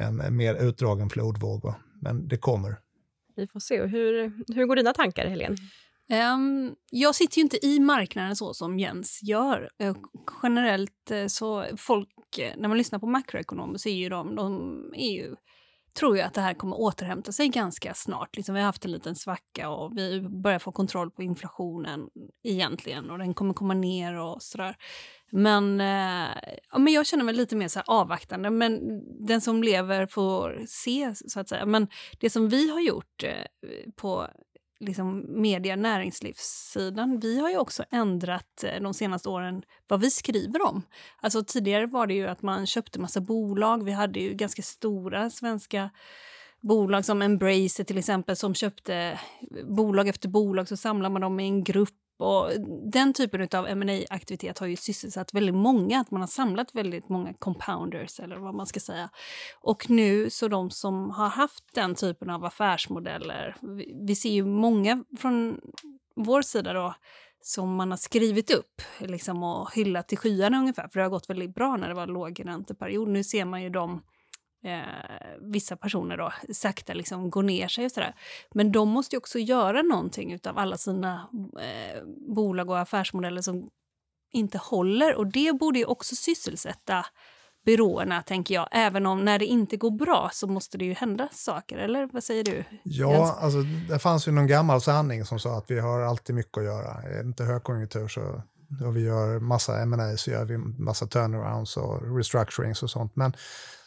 en 0.00 0.36
mer 0.36 0.54
utdragen 0.54 1.10
flodvåg. 1.10 1.74
Men 2.02 2.28
det 2.28 2.36
kommer. 2.36 2.76
Vi 3.36 3.46
får 3.46 3.60
se. 3.60 3.86
Hur, 3.86 4.32
hur 4.54 4.66
går 4.66 4.76
dina 4.76 4.92
tankar, 4.92 5.26
Helene? 5.26 5.56
Um, 6.34 6.74
jag 6.90 7.14
sitter 7.14 7.38
ju 7.38 7.42
inte 7.42 7.66
i 7.66 7.80
marknaden 7.80 8.36
så 8.36 8.54
som 8.54 8.78
Jens 8.78 9.20
gör. 9.22 9.70
Uh, 9.82 9.96
generellt 10.42 11.10
uh, 11.12 11.26
så 11.26 11.64
folk, 11.76 12.08
uh, 12.38 12.60
när 12.60 12.68
man 12.68 12.78
lyssnar 12.78 12.98
på 12.98 13.06
makroekonomer 13.06 13.78
så 13.78 13.88
är 13.88 13.94
ju 13.94 14.08
de, 14.08 14.34
de 14.34 14.74
är 14.96 15.12
ju 15.12 15.36
tror 15.96 16.18
jag 16.18 16.26
att 16.26 16.34
det 16.34 16.40
här 16.40 16.54
kommer 16.54 16.80
återhämta 16.80 17.32
sig 17.32 17.48
ganska 17.48 17.94
snart. 17.94 18.36
Liksom 18.36 18.54
vi 18.54 18.60
har 18.60 18.66
haft 18.66 18.84
en 18.84 18.92
liten 18.92 19.16
svacka 19.16 19.68
och 19.68 19.98
vi 19.98 20.20
börjar 20.20 20.58
få 20.58 20.72
kontroll 20.72 21.10
på 21.10 21.22
inflationen 21.22 22.08
egentligen 22.44 23.10
och 23.10 23.18
den 23.18 23.34
kommer 23.34 23.54
komma 23.54 23.74
ner 23.74 24.14
och 24.14 24.42
sådär. 24.42 24.76
Men, 25.30 25.80
eh, 25.80 26.36
ja, 26.72 26.78
men 26.78 26.92
jag 26.92 27.06
känner 27.06 27.24
mig 27.24 27.34
lite 27.34 27.56
mer 27.56 27.68
så 27.68 27.80
avvaktande. 27.80 28.50
Men 28.50 28.80
den 29.26 29.40
som 29.40 29.62
lever 29.62 30.06
får 30.06 30.64
se, 30.68 31.14
så 31.14 31.40
att 31.40 31.48
säga. 31.48 31.66
Men 31.66 31.88
det 32.20 32.30
som 32.30 32.48
vi 32.48 32.70
har 32.70 32.80
gjort 32.80 33.22
eh, 33.22 33.90
på 33.96 34.26
liksom 34.80 35.24
media 35.42 35.76
näringslivssidan, 35.76 37.20
vi 37.20 37.40
har 37.40 37.50
ju 37.50 37.58
också 37.58 37.84
ändrat 37.90 38.64
eh, 38.64 38.82
de 38.82 38.94
senaste 38.94 39.28
åren 39.28 39.62
vad 39.88 40.00
vi 40.00 40.10
skriver 40.10 40.62
om. 40.62 40.82
Alltså 41.20 41.44
tidigare 41.44 41.86
var 41.86 42.06
det 42.06 42.14
ju 42.14 42.26
att 42.26 42.42
man 42.42 42.66
köpte 42.66 43.00
massa 43.00 43.20
bolag. 43.20 43.84
Vi 43.84 43.92
hade 43.92 44.20
ju 44.20 44.34
ganska 44.34 44.62
stora 44.62 45.30
svenska 45.30 45.90
bolag 46.60 47.04
som 47.04 47.22
Embracer 47.22 47.84
till 47.84 47.98
exempel 47.98 48.36
som 48.36 48.54
köpte 48.54 49.20
bolag 49.64 50.08
efter 50.08 50.28
bolag 50.28 50.68
så 50.68 50.76
samlar 50.76 51.10
man 51.10 51.22
dem 51.22 51.40
i 51.40 51.44
en 51.44 51.64
grupp 51.64 52.05
och 52.18 52.50
den 52.92 53.12
typen 53.12 53.48
av 53.54 53.76
ma 53.76 54.04
aktivitet 54.10 54.58
har 54.58 54.66
ju 54.66 54.76
sysselsatt 54.76 55.34
väldigt 55.34 55.54
många. 55.54 56.00
Att 56.00 56.10
man 56.10 56.20
har 56.20 56.28
samlat 56.28 56.74
väldigt 56.74 57.08
många 57.08 57.34
compounders, 57.34 58.20
eller 58.20 58.36
vad 58.36 58.54
man 58.54 58.66
ska 58.66 58.80
säga. 58.80 59.10
Och 59.60 59.90
nu, 59.90 60.30
så 60.30 60.48
de 60.48 60.70
som 60.70 61.10
har 61.10 61.28
haft 61.28 61.64
den 61.74 61.94
typen 61.94 62.30
av 62.30 62.44
affärsmodeller... 62.44 63.56
Vi, 63.60 63.96
vi 64.06 64.16
ser 64.16 64.30
ju 64.30 64.44
många 64.46 65.04
från 65.18 65.60
vår 66.16 66.42
sida 66.42 66.72
då 66.72 66.94
som 67.40 67.74
man 67.74 67.90
har 67.90 67.98
skrivit 67.98 68.50
upp 68.50 68.82
liksom, 68.98 69.42
och 69.42 69.74
hyllat 69.74 70.08
till 70.08 70.18
skyarna 70.18 70.58
ungefär. 70.58 70.88
För 70.88 71.00
det 71.00 71.04
har 71.04 71.10
gått 71.10 71.30
väldigt 71.30 71.54
bra 71.54 71.76
när 71.76 71.88
det 71.88 71.94
var 71.94 72.06
låg 72.06 72.42
ränteperiod. 72.44 73.08
Nu 73.08 73.24
ser 73.24 73.44
man 73.44 73.62
ju 73.62 73.70
dem 73.70 74.02
eh, 74.66 74.80
vissa 75.40 75.76
personer 75.76 76.16
då 76.16 76.32
sakta 76.52 76.94
liksom 76.94 77.30
går 77.30 77.42
ner 77.42 77.68
sig 77.68 77.84
och 77.84 77.92
sådär. 77.92 78.14
Men 78.54 78.72
de 78.72 78.88
måste 78.88 79.16
ju 79.16 79.18
också 79.18 79.38
göra 79.38 79.82
någonting 79.82 80.38
av 80.48 80.58
alla 80.58 80.76
sina 80.76 81.28
eh, 81.60 82.02
bolag 82.34 82.70
och 82.70 82.78
affärsmodeller 82.78 83.42
som 83.42 83.68
inte 84.32 84.58
håller 84.58 85.14
och 85.14 85.26
det 85.26 85.52
borde 85.52 85.78
ju 85.78 85.84
också 85.84 86.14
sysselsätta 86.14 87.06
byråerna, 87.64 88.22
tänker 88.22 88.54
jag. 88.54 88.68
Även 88.72 89.06
om 89.06 89.24
när 89.24 89.38
det 89.38 89.46
inte 89.46 89.76
går 89.76 89.90
bra 89.90 90.30
så 90.32 90.46
måste 90.46 90.78
det 90.78 90.84
ju 90.84 90.94
hända 90.94 91.28
saker, 91.32 91.78
eller 91.78 92.08
vad 92.12 92.24
säger 92.24 92.44
du? 92.44 92.64
Ja, 92.82 93.38
alltså, 93.40 93.58
det 93.88 93.98
fanns 93.98 94.28
ju 94.28 94.32
någon 94.32 94.46
gammal 94.46 94.80
sanning 94.80 95.24
som 95.24 95.38
sa 95.38 95.58
att 95.58 95.70
vi 95.70 95.80
har 95.80 96.00
alltid 96.00 96.34
mycket 96.34 96.58
att 96.58 96.64
göra. 96.64 97.02
Är 97.02 97.22
det 97.22 97.28
inte 97.28 97.44
högkonjunktur 97.44 98.08
så 98.08 98.42
och 98.84 98.96
vi 98.96 99.00
gör 99.00 99.40
massa 99.40 99.82
M&A 99.82 100.16
så 100.16 100.30
gör 100.30 100.44
vi 100.44 100.58
massa 100.58 101.06
turnarounds 101.06 101.76
och 101.76 102.16
restructurings 102.16 102.82
och 102.82 102.90
sånt. 102.90 103.16
Men 103.16 103.32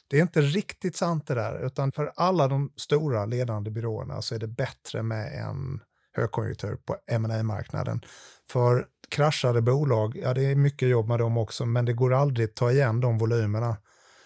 det 0.09 0.17
är 0.17 0.21
inte 0.21 0.41
riktigt 0.41 0.95
sant 0.95 1.27
det 1.27 1.33
där, 1.33 1.65
utan 1.65 1.91
för 1.91 2.11
alla 2.15 2.47
de 2.47 2.73
stora 2.75 3.25
ledande 3.25 3.71
byråerna 3.71 4.21
så 4.21 4.35
är 4.35 4.39
det 4.39 4.47
bättre 4.47 5.03
med 5.03 5.45
en 5.45 5.79
högkonjunktur 6.13 6.75
på 6.75 6.97
ma 7.19 7.43
marknaden 7.43 8.01
För 8.49 8.85
kraschade 9.09 9.61
bolag, 9.61 10.17
ja 10.23 10.33
det 10.33 10.45
är 10.45 10.55
mycket 10.55 10.89
jobb 10.89 11.07
med 11.07 11.19
dem 11.19 11.37
också, 11.37 11.65
men 11.65 11.85
det 11.85 11.93
går 11.93 12.13
aldrig 12.13 12.49
att 12.49 12.55
ta 12.55 12.71
igen 12.71 13.01
de 13.01 13.17
volymerna 13.17 13.77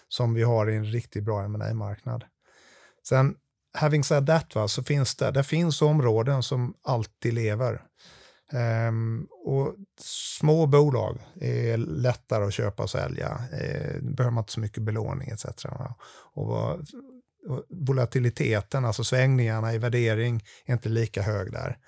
som 0.08 0.34
vi 0.34 0.42
har 0.42 0.70
i 0.70 0.76
en 0.76 0.84
riktigt 0.84 1.24
bra 1.24 1.48
ma 1.48 1.74
marknad 1.74 2.24
Sen, 3.08 3.34
having 3.74 4.04
said 4.04 4.26
that, 4.26 4.54
va, 4.54 4.68
så 4.68 4.82
finns 4.82 5.16
det, 5.16 5.30
det 5.30 5.44
finns 5.44 5.82
områden 5.82 6.42
som 6.42 6.74
alltid 6.82 7.34
lever. 7.34 7.82
Um, 8.54 9.28
och 9.44 9.74
små 10.00 10.66
bolag 10.66 11.18
är 11.40 11.76
lättare 11.76 12.44
att 12.44 12.54
köpa 12.54 12.82
och 12.82 12.90
sälja. 12.90 13.40
Eh, 13.52 14.00
behöver 14.02 14.30
man 14.30 14.42
inte 14.42 14.52
så 14.52 14.60
mycket 14.60 14.82
belåning 14.82 15.28
etc. 15.28 15.44
Och, 16.34 16.50
och, 16.50 16.80
volatiliteten, 17.68 18.84
alltså 18.84 19.04
svängningarna 19.04 19.74
i 19.74 19.78
värdering, 19.78 20.44
är 20.66 20.72
inte 20.72 20.88
lika 20.88 21.22
hög 21.22 21.52
där. 21.52 21.78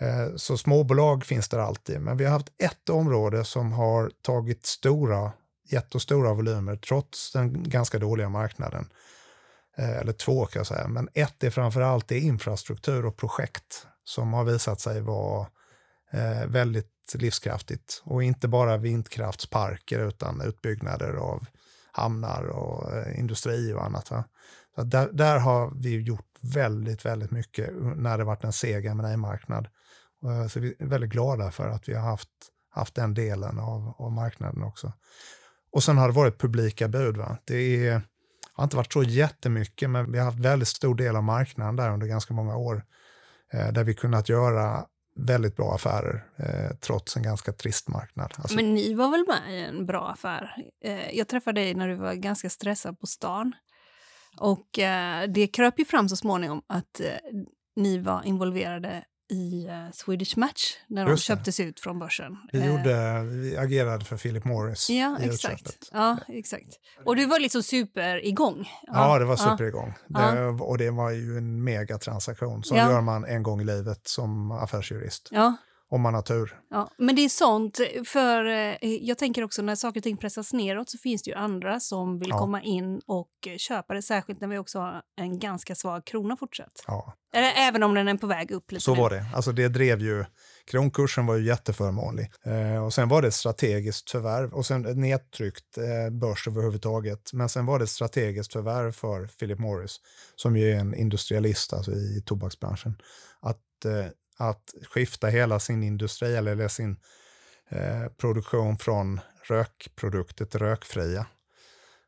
Eh, 0.00 0.36
så 0.36 0.58
småbolag 0.58 1.24
finns 1.24 1.48
där 1.48 1.58
alltid. 1.58 2.00
Men 2.00 2.16
vi 2.16 2.24
har 2.24 2.32
haft 2.32 2.52
ett 2.58 2.88
område 2.88 3.44
som 3.44 3.72
har 3.72 4.10
tagit 4.22 4.66
stora, 4.66 5.32
jättestora 5.70 6.34
volymer 6.34 6.76
trots 6.76 7.32
den 7.32 7.62
ganska 7.62 7.98
dåliga 7.98 8.28
marknaden. 8.28 8.88
Eh, 9.76 9.96
eller 9.96 10.12
två 10.12 10.46
kan 10.46 10.60
jag 10.60 10.66
säga. 10.66 10.88
Men 10.88 11.08
ett 11.14 11.44
är 11.44 11.50
framför 11.50 11.80
allt 11.80 12.10
infrastruktur 12.10 13.06
och 13.06 13.16
projekt 13.16 13.86
som 14.04 14.32
har 14.32 14.44
visat 14.44 14.80
sig 14.80 15.00
vara 15.00 15.46
eh, 16.14 16.46
väldigt 16.46 17.14
livskraftigt. 17.14 18.02
Och 18.04 18.22
inte 18.22 18.48
bara 18.48 18.76
vindkraftsparker 18.76 20.08
utan 20.08 20.40
utbyggnader 20.40 21.12
av 21.12 21.46
hamnar 21.92 22.44
och 22.44 22.92
eh, 22.92 23.18
industri 23.18 23.72
och 23.72 23.84
annat. 23.84 24.10
Va? 24.10 24.24
Så 24.74 24.82
där, 24.82 25.08
där, 25.12 25.38
har 25.38 25.72
vi 25.74 26.00
gjort 26.00 26.26
väldigt, 26.40 27.04
väldigt 27.04 27.30
mycket 27.30 27.70
när 27.96 28.18
det 28.18 28.24
varit 28.24 28.44
en 28.44 28.52
seg 28.52 28.86
M&A-marknad. 28.86 29.68
Eh, 30.24 30.46
så 30.46 30.60
vi 30.60 30.74
är 30.78 30.86
väldigt 30.86 31.10
glada 31.10 31.50
för 31.50 31.68
att 31.68 31.88
vi 31.88 31.94
har 31.94 32.10
haft, 32.10 32.30
haft 32.70 32.94
den 32.94 33.14
delen 33.14 33.58
av, 33.58 33.94
av 33.98 34.12
marknaden 34.12 34.62
också. 34.62 34.92
Och 35.72 35.84
sen 35.84 35.98
har 35.98 36.08
det 36.08 36.14
varit 36.14 36.40
publika 36.40 36.88
bud. 36.88 37.16
Va? 37.16 37.38
Det 37.44 37.86
är, 37.86 38.02
har 38.52 38.64
inte 38.64 38.76
varit 38.76 38.92
så 38.92 39.02
jättemycket, 39.02 39.90
men 39.90 40.12
vi 40.12 40.18
har 40.18 40.24
haft 40.24 40.38
väldigt 40.38 40.68
stor 40.68 40.94
del 40.94 41.16
av 41.16 41.22
marknaden 41.22 41.76
där 41.76 41.90
under 41.90 42.06
ganska 42.06 42.34
många 42.34 42.56
år. 42.56 42.84
Eh, 43.52 43.72
där 43.72 43.84
vi 43.84 43.94
kunnat 43.94 44.28
göra 44.28 44.86
väldigt 45.16 45.56
bra 45.56 45.74
affärer 45.74 46.24
eh, 46.36 46.76
trots 46.80 47.16
en 47.16 47.22
ganska 47.22 47.52
trist 47.52 47.88
marknad. 47.88 48.32
Alltså, 48.36 48.56
Men 48.56 48.74
ni 48.74 48.94
var 48.94 49.10
väl 49.10 49.24
med 49.28 49.54
i 49.54 49.64
en 49.64 49.86
bra 49.86 50.08
affär? 50.08 50.56
Eh, 50.84 51.16
jag 51.16 51.28
träffade 51.28 51.60
dig 51.60 51.74
när 51.74 51.88
du 51.88 51.94
var 51.94 52.14
ganska 52.14 52.50
stressad 52.50 53.00
på 53.00 53.06
stan. 53.06 53.52
Och 54.38 54.78
eh, 54.78 55.28
det 55.28 55.46
kröp 55.46 55.78
ju 55.78 55.84
fram 55.84 56.08
så 56.08 56.16
småningom 56.16 56.62
att 56.66 57.00
eh, 57.00 57.06
ni 57.76 57.98
var 57.98 58.22
involverade 58.26 59.04
i 59.30 59.66
uh, 59.66 59.90
Swedish 59.92 60.38
Match 60.38 60.76
när 60.86 61.06
de 61.06 61.16
köptes 61.16 61.60
ut 61.60 61.80
från 61.80 61.98
börsen. 61.98 62.36
Vi, 62.52 62.58
uh, 62.58 62.66
gjorde, 62.66 63.22
vi 63.22 63.56
agerade 63.56 64.04
för 64.04 64.16
Philip 64.16 64.44
Morris 64.44 64.90
ja, 64.90 65.18
i 65.20 65.24
exakt. 65.24 65.90
Ja, 65.92 66.18
exakt. 66.28 66.68
Och 67.04 67.16
du 67.16 67.26
var 67.26 67.40
liksom 67.40 67.62
super 67.62 68.26
igång. 68.26 68.70
Ja, 68.82 68.92
ja 68.92 69.18
det 69.18 69.24
var 69.24 69.36
super 69.36 69.64
igång. 69.64 69.94
Det, 70.08 70.46
och 70.46 70.78
det 70.78 70.90
var 70.90 71.10
ju 71.10 71.38
en 71.38 71.64
megatransaktion 71.64 72.64
som 72.64 72.76
ja. 72.76 72.90
gör 72.90 73.00
man 73.00 73.24
en 73.24 73.42
gång 73.42 73.60
i 73.60 73.64
livet 73.64 74.00
som 74.08 74.52
affärsjurist. 74.52 75.28
Ja. 75.32 75.56
Om 75.90 76.00
man 76.00 76.14
har 76.14 76.22
tur. 76.22 76.60
Ja, 76.70 76.90
men 76.98 77.16
det 77.16 77.24
är 77.24 77.28
sånt, 77.28 77.80
för 78.06 78.44
eh, 78.44 78.76
jag 78.80 79.18
tänker 79.18 79.44
också 79.44 79.62
när 79.62 79.74
saker 79.74 80.00
och 80.00 80.04
ting 80.04 80.16
pressas 80.16 80.52
neråt 80.52 80.90
så 80.90 80.98
finns 80.98 81.22
det 81.22 81.30
ju 81.30 81.36
andra 81.36 81.80
som 81.80 82.18
vill 82.18 82.28
ja. 82.28 82.38
komma 82.38 82.62
in 82.62 83.00
och 83.06 83.30
köpa 83.56 83.94
det, 83.94 84.02
särskilt 84.02 84.40
när 84.40 84.48
vi 84.48 84.58
också 84.58 84.78
har 84.78 85.02
en 85.16 85.38
ganska 85.38 85.74
svag 85.74 86.04
krona 86.04 86.36
fortsatt. 86.36 86.84
Ja. 86.86 87.14
Även 87.36 87.82
om 87.82 87.94
den 87.94 88.08
är 88.08 88.14
på 88.14 88.26
väg 88.26 88.50
upp 88.50 88.72
lite 88.72 88.84
Så 88.84 88.94
nu. 88.94 89.00
var 89.00 89.10
det. 89.10 89.26
Alltså 89.34 89.52
det 89.52 89.68
drev 89.68 90.00
ju, 90.00 90.24
kronkursen 90.70 91.26
var 91.26 91.36
ju 91.36 91.46
jätteförmånlig. 91.46 92.30
Eh, 92.44 92.84
och 92.84 92.94
sen 92.94 93.08
var 93.08 93.22
det 93.22 93.28
ett 93.28 93.34
strategiskt 93.34 94.10
förvärv 94.10 94.52
och 94.52 94.66
sen 94.66 94.86
ett 94.86 94.96
nedtryckt 94.96 95.78
eh, 95.78 96.10
börs 96.10 96.48
överhuvudtaget. 96.48 97.32
Men 97.32 97.48
sen 97.48 97.66
var 97.66 97.78
det 97.78 97.82
ett 97.82 97.90
strategiskt 97.90 98.52
förvärv 98.52 98.92
för 98.92 99.26
Philip 99.26 99.58
Morris, 99.58 100.00
som 100.36 100.56
ju 100.56 100.70
är 100.70 100.76
en 100.76 100.94
industrialist 100.94 101.72
alltså 101.72 101.92
i 101.92 102.22
tobaksbranschen. 102.26 102.96
Att 103.40 103.84
eh, 103.84 104.06
att 104.38 104.74
skifta 104.90 105.26
hela 105.26 105.60
sin 105.60 105.82
industri 105.82 106.36
eller 106.36 106.68
sin 106.68 106.96
eh, 107.68 108.06
produktion 108.16 108.78
från 108.78 109.20
rökprodukter 109.48 110.44
till 110.44 110.60
rökfria. 110.60 111.26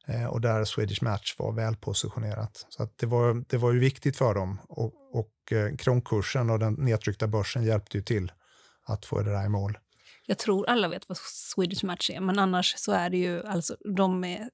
Eh, 0.06 0.26
och 0.26 0.40
där 0.40 0.64
Swedish 0.64 1.02
Match 1.02 1.34
var 1.38 1.52
välpositionerat. 1.52 2.66
Så 2.68 2.88
det, 2.96 3.06
var, 3.06 3.44
det 3.48 3.56
var 3.56 3.72
ju 3.72 3.78
viktigt 3.78 4.16
för 4.16 4.34
dem 4.34 4.58
och, 4.68 5.18
och 5.18 5.52
eh, 5.52 5.76
kronkursen 5.76 6.50
och 6.50 6.58
den 6.58 6.74
nedtryckta 6.74 7.26
börsen 7.26 7.64
hjälpte 7.64 7.96
ju 7.96 8.02
till 8.02 8.32
att 8.84 9.06
få 9.06 9.22
det 9.22 9.30
där 9.30 9.46
i 9.46 9.48
mål. 9.48 9.78
Jag 10.26 10.38
tror 10.38 10.68
alla 10.68 10.88
vet 10.88 11.08
vad 11.08 11.18
Swedish 11.18 11.84
Match 11.84 12.10
är, 12.10 12.20
men 12.20 12.38
annars 12.38 12.74
så 12.76 12.92
är 12.92 13.10
det 13.10 13.16
ju 13.16 13.46
alltså 13.46 13.76
de 13.96 14.24
är, 14.24 14.50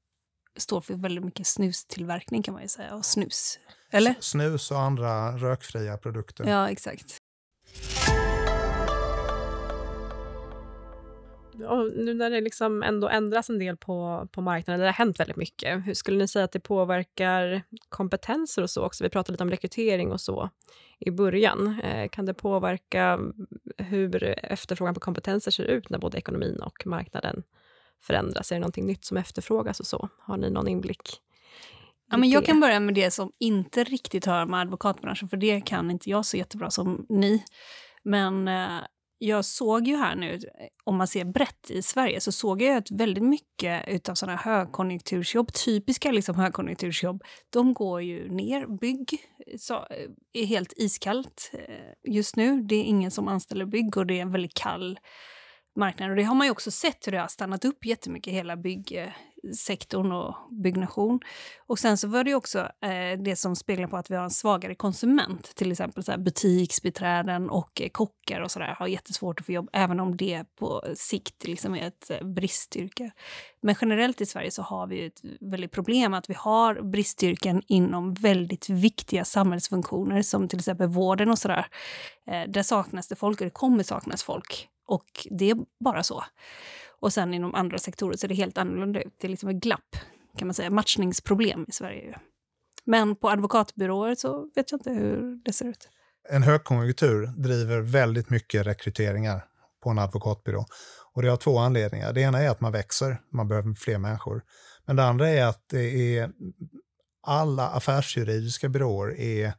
står 0.58 0.80
för 0.80 0.94
väldigt 0.94 1.24
mycket 1.24 1.46
snustillverkning 1.46 2.42
kan 2.42 2.54
man 2.54 2.62
ju 2.62 2.68
säga 2.68 2.94
och 2.94 3.04
snus. 3.04 3.58
Eller? 3.90 4.14
Snus 4.20 4.70
och 4.70 4.80
andra 4.80 5.38
rökfria 5.38 5.96
produkter. 5.96 6.44
Ja, 6.44 6.70
exakt. 6.70 7.18
Och 11.68 11.92
nu 11.96 12.14
när 12.14 12.30
det 12.30 12.40
liksom 12.40 12.82
ändå 12.82 13.08
ändras 13.08 13.50
en 13.50 13.58
del 13.58 13.76
på, 13.76 14.28
på 14.32 14.40
marknaden, 14.40 14.80
det 14.80 14.86
har 14.86 14.92
hänt 14.92 15.20
väldigt 15.20 15.36
mycket, 15.36 15.86
hur 15.86 15.94
skulle 15.94 16.18
ni 16.18 16.28
säga 16.28 16.44
att 16.44 16.52
det 16.52 16.60
påverkar 16.60 17.62
kompetenser 17.88 18.62
och 18.62 18.70
så 18.70 18.84
också? 18.84 19.04
Vi 19.04 19.10
pratade 19.10 19.32
lite 19.32 19.44
om 19.44 19.50
rekrytering 19.50 20.12
och 20.12 20.20
så 20.20 20.50
i 20.98 21.10
början. 21.10 21.80
Eh, 21.84 22.08
kan 22.08 22.26
det 22.26 22.34
påverka 22.34 23.20
hur 23.78 24.24
efterfrågan 24.42 24.94
på 24.94 25.00
kompetenser 25.00 25.50
ser 25.50 25.64
ut 25.64 25.90
när 25.90 25.98
både 25.98 26.18
ekonomin 26.18 26.62
och 26.62 26.86
marknaden 26.86 27.42
förändras? 28.00 28.52
Är 28.52 28.56
det 28.56 28.60
någonting 28.60 28.86
nytt 28.86 29.04
som 29.04 29.16
efterfrågas 29.16 29.80
och 29.80 29.86
så? 29.86 30.08
Har 30.18 30.36
ni 30.36 30.50
någon 30.50 30.68
inblick? 30.68 31.20
Ja, 32.12 32.18
men 32.18 32.30
jag 32.30 32.44
kan 32.44 32.60
börja 32.60 32.80
med 32.80 32.94
det 32.94 33.10
som 33.10 33.32
inte 33.40 33.84
riktigt 33.84 34.26
hör 34.26 34.46
med 34.46 34.60
advokatbranschen, 34.60 35.28
för 35.28 35.36
det 35.36 35.60
kan 35.60 35.90
inte 35.90 36.10
jag 36.10 36.26
så 36.26 36.36
jättebra 36.36 36.70
som 36.70 37.06
ni. 37.08 37.44
Men 38.04 38.48
eh, 38.48 38.80
jag 39.18 39.44
såg 39.44 39.86
ju 39.86 39.96
här 39.96 40.16
nu, 40.16 40.38
om 40.84 40.96
man 40.96 41.06
ser 41.06 41.24
brett 41.24 41.70
i 41.70 41.82
Sverige, 41.82 42.20
så 42.20 42.32
såg 42.32 42.62
jag 42.62 42.76
att 42.76 42.90
väldigt 42.90 43.24
mycket 43.24 44.08
av 44.08 44.14
sådana 44.14 44.38
högkonjunktursjobb, 44.38 45.52
typiska 45.52 46.12
liksom 46.12 46.34
högkonjunktursjobb, 46.34 47.24
de 47.50 47.74
går 47.74 48.02
ju 48.02 48.28
ner. 48.28 48.78
Bygg 48.80 49.18
så, 49.58 49.86
är 50.32 50.44
helt 50.46 50.72
iskallt 50.76 51.50
eh, 51.52 52.12
just 52.14 52.36
nu. 52.36 52.62
Det 52.62 52.74
är 52.74 52.84
ingen 52.84 53.10
som 53.10 53.28
anställer 53.28 53.66
bygg 53.66 53.96
och 53.96 54.06
det 54.06 54.18
är 54.18 54.22
en 54.22 54.32
väldigt 54.32 54.54
kall 54.54 54.98
marknad. 55.76 56.10
Och 56.10 56.16
det 56.16 56.22
har 56.22 56.34
man 56.34 56.46
ju 56.46 56.50
också 56.50 56.70
sett 56.70 57.06
hur 57.06 57.12
det 57.12 57.18
har 57.18 57.28
stannat 57.28 57.64
upp 57.64 57.84
jättemycket, 57.84 58.32
hela 58.32 58.56
sektorn 59.56 60.12
och 60.12 60.34
byggnation. 60.50 61.20
Och 61.66 61.78
sen 61.78 61.96
så 61.96 62.08
var 62.08 62.24
det 62.24 62.34
också 62.34 62.58
eh, 62.60 63.18
det 63.18 63.36
som 63.36 63.56
speglar 63.56 63.88
på 63.88 63.96
att 63.96 64.10
vi 64.10 64.14
har 64.14 64.24
en 64.24 64.30
svagare 64.30 64.74
konsument. 64.74 65.54
Till 65.54 65.72
exempel 65.72 66.04
så 66.04 66.10
här 66.10 66.18
butiksbiträden 66.18 67.50
och 67.50 67.80
eh, 67.80 67.88
kockar 67.88 68.40
och 68.40 68.50
sådär 68.50 68.74
har 68.78 68.86
jättesvårt 68.86 69.40
att 69.40 69.46
få 69.46 69.52
jobb, 69.52 69.70
även 69.72 70.00
om 70.00 70.16
det 70.16 70.44
på 70.58 70.84
sikt 70.94 71.44
liksom 71.44 71.74
är 71.74 71.86
ett 71.86 72.10
eh, 72.10 72.26
bristyrke. 72.26 73.10
Men 73.62 73.74
generellt 73.80 74.20
i 74.20 74.26
Sverige 74.26 74.50
så 74.50 74.62
har 74.62 74.86
vi 74.86 75.06
ett 75.06 75.20
väldigt 75.40 75.72
problem 75.72 76.14
att 76.14 76.30
vi 76.30 76.34
har 76.34 76.82
bristyrken 76.82 77.62
inom 77.66 78.14
väldigt 78.14 78.68
viktiga 78.68 79.24
samhällsfunktioner 79.24 80.22
som 80.22 80.48
till 80.48 80.58
exempel 80.58 80.88
vården 80.88 81.30
och 81.30 81.38
sådär. 81.38 81.66
Eh, 82.26 82.42
där 82.48 82.62
saknas 82.62 83.08
det 83.08 83.16
folk 83.16 83.40
och 83.40 83.44
det 83.44 83.50
kommer 83.50 83.82
saknas 83.82 84.22
folk. 84.22 84.68
Och 84.86 85.26
det 85.30 85.50
är 85.50 85.56
bara 85.80 86.02
så. 86.02 86.24
Och 87.02 87.12
sen 87.12 87.34
inom 87.34 87.54
andra 87.54 87.78
sektorer 87.78 88.16
ser 88.16 88.28
det 88.28 88.34
helt 88.34 88.58
annorlunda 88.58 89.02
ut. 89.02 89.14
Det 89.20 89.26
är 89.26 89.28
liksom 89.28 89.48
ett 89.48 89.56
glapp, 89.62 89.96
kan 90.38 90.48
man 90.48 90.54
säga, 90.54 90.70
matchningsproblem 90.70 91.64
i 91.68 91.72
Sverige. 91.72 92.18
Men 92.84 93.16
på 93.16 93.30
advokatbyråer 93.30 94.14
så 94.14 94.50
vet 94.54 94.70
jag 94.70 94.78
inte 94.78 94.90
hur 94.90 95.42
det 95.44 95.52
ser 95.52 95.64
ut. 95.64 95.88
En 96.28 96.42
högkonjunktur 96.42 97.26
driver 97.26 97.80
väldigt 97.80 98.30
mycket 98.30 98.66
rekryteringar 98.66 99.44
på 99.82 99.90
en 99.90 99.98
advokatbyrå. 99.98 100.64
Och 101.12 101.22
det 101.22 101.28
har 101.28 101.36
två 101.36 101.58
anledningar. 101.58 102.12
Det 102.12 102.20
ena 102.20 102.38
är 102.38 102.50
att 102.50 102.60
man 102.60 102.72
växer, 102.72 103.20
man 103.32 103.48
behöver 103.48 103.74
fler 103.74 103.98
människor. 103.98 104.42
Men 104.86 104.96
det 104.96 105.04
andra 105.04 105.28
är 105.28 105.44
att 105.44 105.64
det 105.68 106.16
är 106.18 106.30
alla 107.26 107.68
affärsjuridiska 107.68 108.68
byråer 108.68 109.20
är 109.20 109.54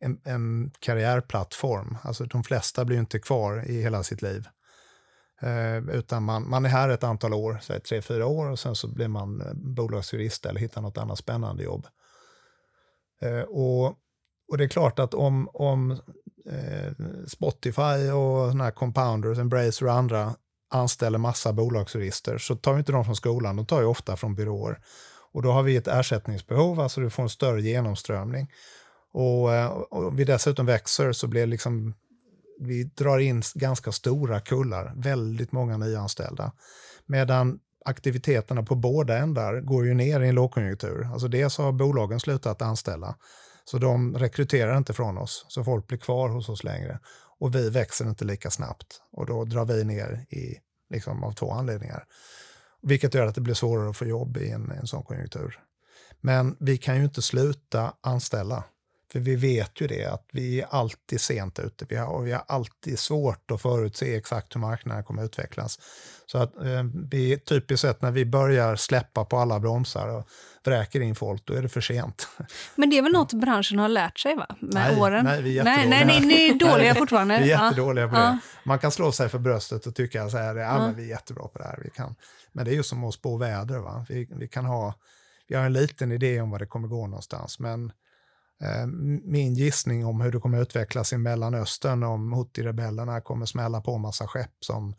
en, 0.00 0.20
en 0.24 0.70
karriärplattform. 0.78 1.96
Alltså 2.02 2.24
de 2.24 2.44
flesta 2.44 2.84
blir 2.84 2.98
inte 2.98 3.18
kvar 3.18 3.64
i 3.70 3.82
hela 3.82 4.02
sitt 4.02 4.22
liv. 4.22 4.44
Eh, 5.42 5.76
utan 5.76 6.22
man, 6.22 6.50
man 6.50 6.64
är 6.64 6.68
här 6.68 6.88
ett 6.88 7.04
antal 7.04 7.34
år, 7.34 7.58
säg 7.62 7.80
tre, 7.80 8.02
fyra 8.02 8.26
år 8.26 8.50
och 8.50 8.58
sen 8.58 8.74
så 8.74 8.88
blir 8.88 9.08
man 9.08 9.40
eh, 9.40 9.52
bolagsjurist 9.54 10.46
eller 10.46 10.60
hittar 10.60 10.82
något 10.82 10.98
annat 10.98 11.18
spännande 11.18 11.64
jobb. 11.64 11.86
Eh, 13.22 13.40
och, 13.40 13.86
och 14.48 14.58
det 14.58 14.64
är 14.64 14.68
klart 14.68 14.98
att 14.98 15.14
om, 15.14 15.48
om 15.52 15.90
eh, 16.50 16.92
Spotify 17.26 18.10
och 18.10 18.50
såna 18.50 18.64
här 18.64 18.70
compounders, 18.70 19.38
Embracer 19.38 19.86
och 19.86 19.92
andra 19.92 20.34
anställer 20.70 21.18
massa 21.18 21.52
bolagsjurister 21.52 22.38
så 22.38 22.56
tar 22.56 22.72
ju 22.72 22.78
inte 22.78 22.92
de 22.92 23.04
från 23.04 23.16
skolan, 23.16 23.56
de 23.56 23.66
tar 23.66 23.80
ju 23.80 23.86
ofta 23.86 24.16
från 24.16 24.34
byråer. 24.34 24.80
Och 25.32 25.42
då 25.42 25.52
har 25.52 25.62
vi 25.62 25.76
ett 25.76 25.88
ersättningsbehov, 25.88 26.80
alltså 26.80 27.00
du 27.00 27.10
får 27.10 27.22
en 27.22 27.28
större 27.28 27.62
genomströmning. 27.62 28.52
Och, 29.12 29.54
eh, 29.54 29.66
och 29.66 30.18
vi 30.18 30.24
dessutom 30.24 30.66
växer 30.66 31.12
så 31.12 31.26
blir 31.26 31.46
liksom 31.46 31.94
vi 32.60 32.84
drar 32.84 33.18
in 33.18 33.42
ganska 33.54 33.92
stora 33.92 34.40
kullar, 34.40 34.92
väldigt 34.96 35.52
många 35.52 35.76
nyanställda. 35.76 36.52
Medan 37.06 37.58
aktiviteterna 37.84 38.62
på 38.62 38.74
båda 38.74 39.18
ändar 39.18 39.60
går 39.60 39.86
ju 39.86 39.94
ner 39.94 40.20
i 40.20 40.28
en 40.28 40.34
lågkonjunktur. 40.34 41.08
Alltså 41.12 41.28
dels 41.28 41.58
har 41.58 41.72
bolagen 41.72 42.20
slutat 42.20 42.62
anställa, 42.62 43.16
så 43.64 43.78
de 43.78 44.18
rekryterar 44.18 44.76
inte 44.76 44.92
från 44.92 45.18
oss, 45.18 45.46
så 45.48 45.64
folk 45.64 45.86
blir 45.86 45.98
kvar 45.98 46.28
hos 46.28 46.48
oss 46.48 46.64
längre. 46.64 47.00
Och 47.38 47.54
vi 47.54 47.70
växer 47.70 48.08
inte 48.08 48.24
lika 48.24 48.50
snabbt 48.50 49.00
och 49.12 49.26
då 49.26 49.44
drar 49.44 49.64
vi 49.64 49.84
ner 49.84 50.26
i, 50.30 50.56
liksom, 50.90 51.24
av 51.24 51.32
två 51.32 51.52
anledningar. 51.52 52.04
Vilket 52.82 53.14
gör 53.14 53.26
att 53.26 53.34
det 53.34 53.40
blir 53.40 53.54
svårare 53.54 53.90
att 53.90 53.96
få 53.96 54.04
jobb 54.04 54.36
i 54.36 54.50
en, 54.50 54.70
en 54.70 54.86
sån 54.86 55.02
konjunktur. 55.02 55.60
Men 56.20 56.56
vi 56.60 56.78
kan 56.78 56.96
ju 56.96 57.04
inte 57.04 57.22
sluta 57.22 57.94
anställa. 58.00 58.64
För 59.12 59.20
vi 59.20 59.36
vet 59.36 59.80
ju 59.80 59.86
det, 59.86 60.04
att 60.04 60.28
vi 60.32 60.60
är 60.60 60.66
alltid 60.70 61.20
sent 61.20 61.58
ute. 61.58 61.86
Vi 61.88 61.96
har, 61.96 62.06
och 62.06 62.26
vi 62.26 62.32
har 62.32 62.44
alltid 62.48 62.98
svårt 62.98 63.50
att 63.50 63.62
förutse 63.62 64.16
exakt 64.16 64.56
hur 64.56 64.60
marknaden 64.60 65.04
kommer 65.04 65.22
att 65.22 65.26
utvecklas. 65.26 65.78
Så 66.26 66.38
att 66.38 66.56
eh, 66.56 66.82
vi 67.10 67.38
typiskt 67.38 67.82
sett 67.82 68.02
när 68.02 68.10
vi 68.10 68.24
börjar 68.24 68.76
släppa 68.76 69.24
på 69.24 69.36
alla 69.36 69.60
bromsar 69.60 70.08
och 70.08 70.28
vräker 70.64 71.00
in 71.00 71.14
folk, 71.14 71.44
då 71.44 71.54
är 71.54 71.62
det 71.62 71.68
för 71.68 71.80
sent. 71.80 72.28
Men 72.74 72.90
det 72.90 72.98
är 72.98 73.02
väl 73.02 73.12
något 73.12 73.32
branschen 73.32 73.78
har 73.78 73.88
lärt 73.88 74.18
sig 74.18 74.36
va? 74.36 74.46
med 74.60 74.74
nej, 74.74 75.00
åren? 75.00 75.24
Nej, 75.24 75.42
vi 75.42 75.58
är 75.58 75.64
nej, 75.64 75.88
nej, 75.88 76.04
nej, 76.04 76.20
ni 76.20 76.48
är 76.48 76.54
dåliga 76.70 76.94
fortfarande. 76.94 77.38
vi 77.38 77.52
är 77.52 77.64
jättedåliga 77.64 78.08
på 78.08 78.16
ja. 78.16 78.20
det. 78.20 78.38
Man 78.64 78.78
kan 78.78 78.90
slå 78.90 79.12
sig 79.12 79.28
för 79.28 79.38
bröstet 79.38 79.86
och 79.86 79.94
tycka 79.94 80.28
så 80.28 80.36
här, 80.36 80.56
ja, 80.56 80.78
men 80.78 80.96
vi 80.96 81.04
är 81.04 81.08
jättebra 81.08 81.48
på 81.48 81.58
det 81.58 81.64
här. 81.64 81.80
Vi 81.84 81.90
kan. 81.90 82.14
Men 82.52 82.64
det 82.64 82.70
är 82.70 82.74
ju 82.74 82.82
som 82.82 83.04
att 83.04 83.14
spå 83.14 83.36
väder. 83.36 83.78
Va? 83.78 84.06
Vi, 84.08 84.28
vi, 84.30 84.48
kan 84.48 84.64
ha, 84.64 84.94
vi 85.48 85.56
har 85.56 85.64
en 85.64 85.72
liten 85.72 86.12
idé 86.12 86.40
om 86.40 86.50
var 86.50 86.58
det 86.58 86.66
kommer 86.66 86.88
gå 86.88 87.06
någonstans, 87.06 87.58
men 87.58 87.92
min 89.22 89.54
gissning 89.54 90.06
om 90.06 90.20
hur 90.20 90.32
det 90.32 90.38
kommer 90.38 90.62
utvecklas 90.62 91.12
i 91.12 91.18
Mellanöstern 91.18 92.02
om 92.02 92.34
Houthi-rebellerna 92.34 93.20
kommer 93.20 93.46
smälla 93.46 93.80
på 93.80 93.98
massa 93.98 94.26
skepp 94.26 94.56
som 94.60 94.94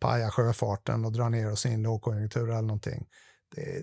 pajar 0.00 0.30
sjöfarten 0.30 1.04
och 1.04 1.12
drar 1.12 1.30
ner 1.30 1.52
oss 1.52 1.66
i 1.66 1.68
en 1.68 1.82
lågkonjunktur 1.82 2.48
eller 2.48 2.62
någonting. 2.62 3.06
Det, 3.56 3.82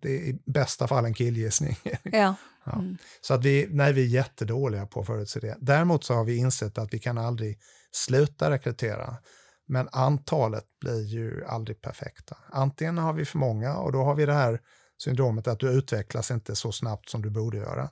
det 0.00 0.08
är 0.08 0.20
i 0.20 0.42
bästa 0.46 0.88
fall 0.88 1.04
en 1.04 1.14
killgissning. 1.14 1.76
Ja. 2.02 2.34
ja. 2.64 2.72
Mm. 2.72 2.96
Så 3.20 3.34
att 3.34 3.44
vi, 3.44 3.66
nej, 3.70 3.92
vi 3.92 4.02
är 4.02 4.06
jättedåliga 4.06 4.86
på 4.86 5.00
att 5.00 5.06
förutse 5.06 5.40
det. 5.40 5.56
Däremot 5.60 6.04
så 6.04 6.14
har 6.14 6.24
vi 6.24 6.36
insett 6.36 6.78
att 6.78 6.94
vi 6.94 6.98
kan 6.98 7.18
aldrig 7.18 7.58
sluta 7.92 8.50
rekrytera. 8.50 9.16
Men 9.66 9.88
antalet 9.92 10.64
blir 10.80 11.04
ju 11.04 11.44
aldrig 11.44 11.80
perfekta. 11.80 12.36
Antingen 12.52 12.98
har 12.98 13.12
vi 13.12 13.24
för 13.24 13.38
många 13.38 13.76
och 13.76 13.92
då 13.92 14.04
har 14.04 14.14
vi 14.14 14.26
det 14.26 14.32
här 14.32 14.60
syndromet 14.98 15.48
att 15.48 15.60
du 15.60 15.70
utvecklas 15.70 16.30
inte 16.30 16.56
så 16.56 16.72
snabbt 16.72 17.08
som 17.08 17.22
du 17.22 17.30
borde 17.30 17.56
göra. 17.56 17.90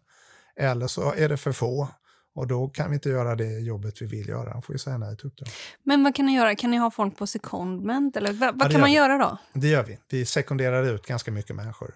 Eller 0.61 0.87
så 0.87 1.13
är 1.13 1.29
det 1.29 1.37
för 1.37 1.53
få 1.53 1.89
och 2.35 2.47
då 2.47 2.69
kan 2.69 2.91
vi 2.91 2.95
inte 2.95 3.09
göra 3.09 3.37
det 3.37 3.59
jobbet 3.59 4.03
vi 4.03 4.07
vill 4.07 4.29
göra. 4.29 4.55
Då 4.55 4.61
får 4.61 4.73
vi 4.73 4.79
säga 4.79 4.99
nej 4.99 5.17
till 5.17 5.27
uppdrag. 5.27 5.49
Men 5.83 6.03
vad 6.05 6.15
kan 6.15 6.27
ni 6.27 6.35
göra? 6.35 6.55
Kan 6.55 6.71
ni 6.71 6.77
ha 6.77 6.91
folk 6.91 7.17
på 7.19 7.27
secondment? 7.27 8.17
Eller 8.17 8.33
vad, 8.33 8.59
vad 8.59 8.67
ja, 8.67 8.71
kan 8.71 8.81
man 8.81 8.91
vi. 8.91 8.97
göra 8.97 9.19
då? 9.19 9.39
Det 9.53 9.69
gör 9.69 9.85
vi. 9.85 9.99
Vi 10.11 10.27
sekunderar 10.27 10.85
ut 10.85 11.07
ganska 11.07 11.31
mycket 11.31 11.57
människor. 11.57 11.95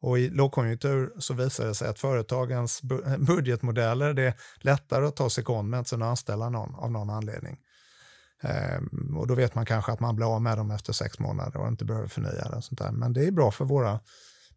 Och 0.00 0.18
i 0.18 0.28
lågkonjunktur 0.28 1.12
så 1.18 1.34
visar 1.34 1.66
det 1.66 1.74
sig 1.74 1.88
att 1.88 1.98
företagens 1.98 2.82
budgetmodeller, 3.18 4.14
det 4.14 4.22
är 4.22 4.34
lättare 4.60 5.06
att 5.06 5.16
ta 5.16 5.30
secondment 5.30 5.92
än 5.92 6.02
att 6.02 6.08
anställa 6.08 6.48
någon 6.50 6.74
av 6.74 6.90
någon 6.90 7.10
anledning. 7.10 7.58
Ehm, 8.42 9.16
och 9.16 9.26
då 9.26 9.34
vet 9.34 9.54
man 9.54 9.66
kanske 9.66 9.92
att 9.92 10.00
man 10.00 10.16
blir 10.16 10.34
av 10.34 10.42
med 10.42 10.58
dem 10.58 10.70
efter 10.70 10.92
sex 10.92 11.18
månader 11.18 11.60
och 11.60 11.68
inte 11.68 11.84
behöver 11.84 12.08
förnya 12.08 12.48
det. 12.48 12.56
Och 12.56 12.64
sånt 12.64 12.78
där. 12.78 12.92
Men 12.92 13.12
det 13.12 13.24
är 13.24 13.30
bra 13.30 13.50
för 13.50 13.64
våra 13.64 14.00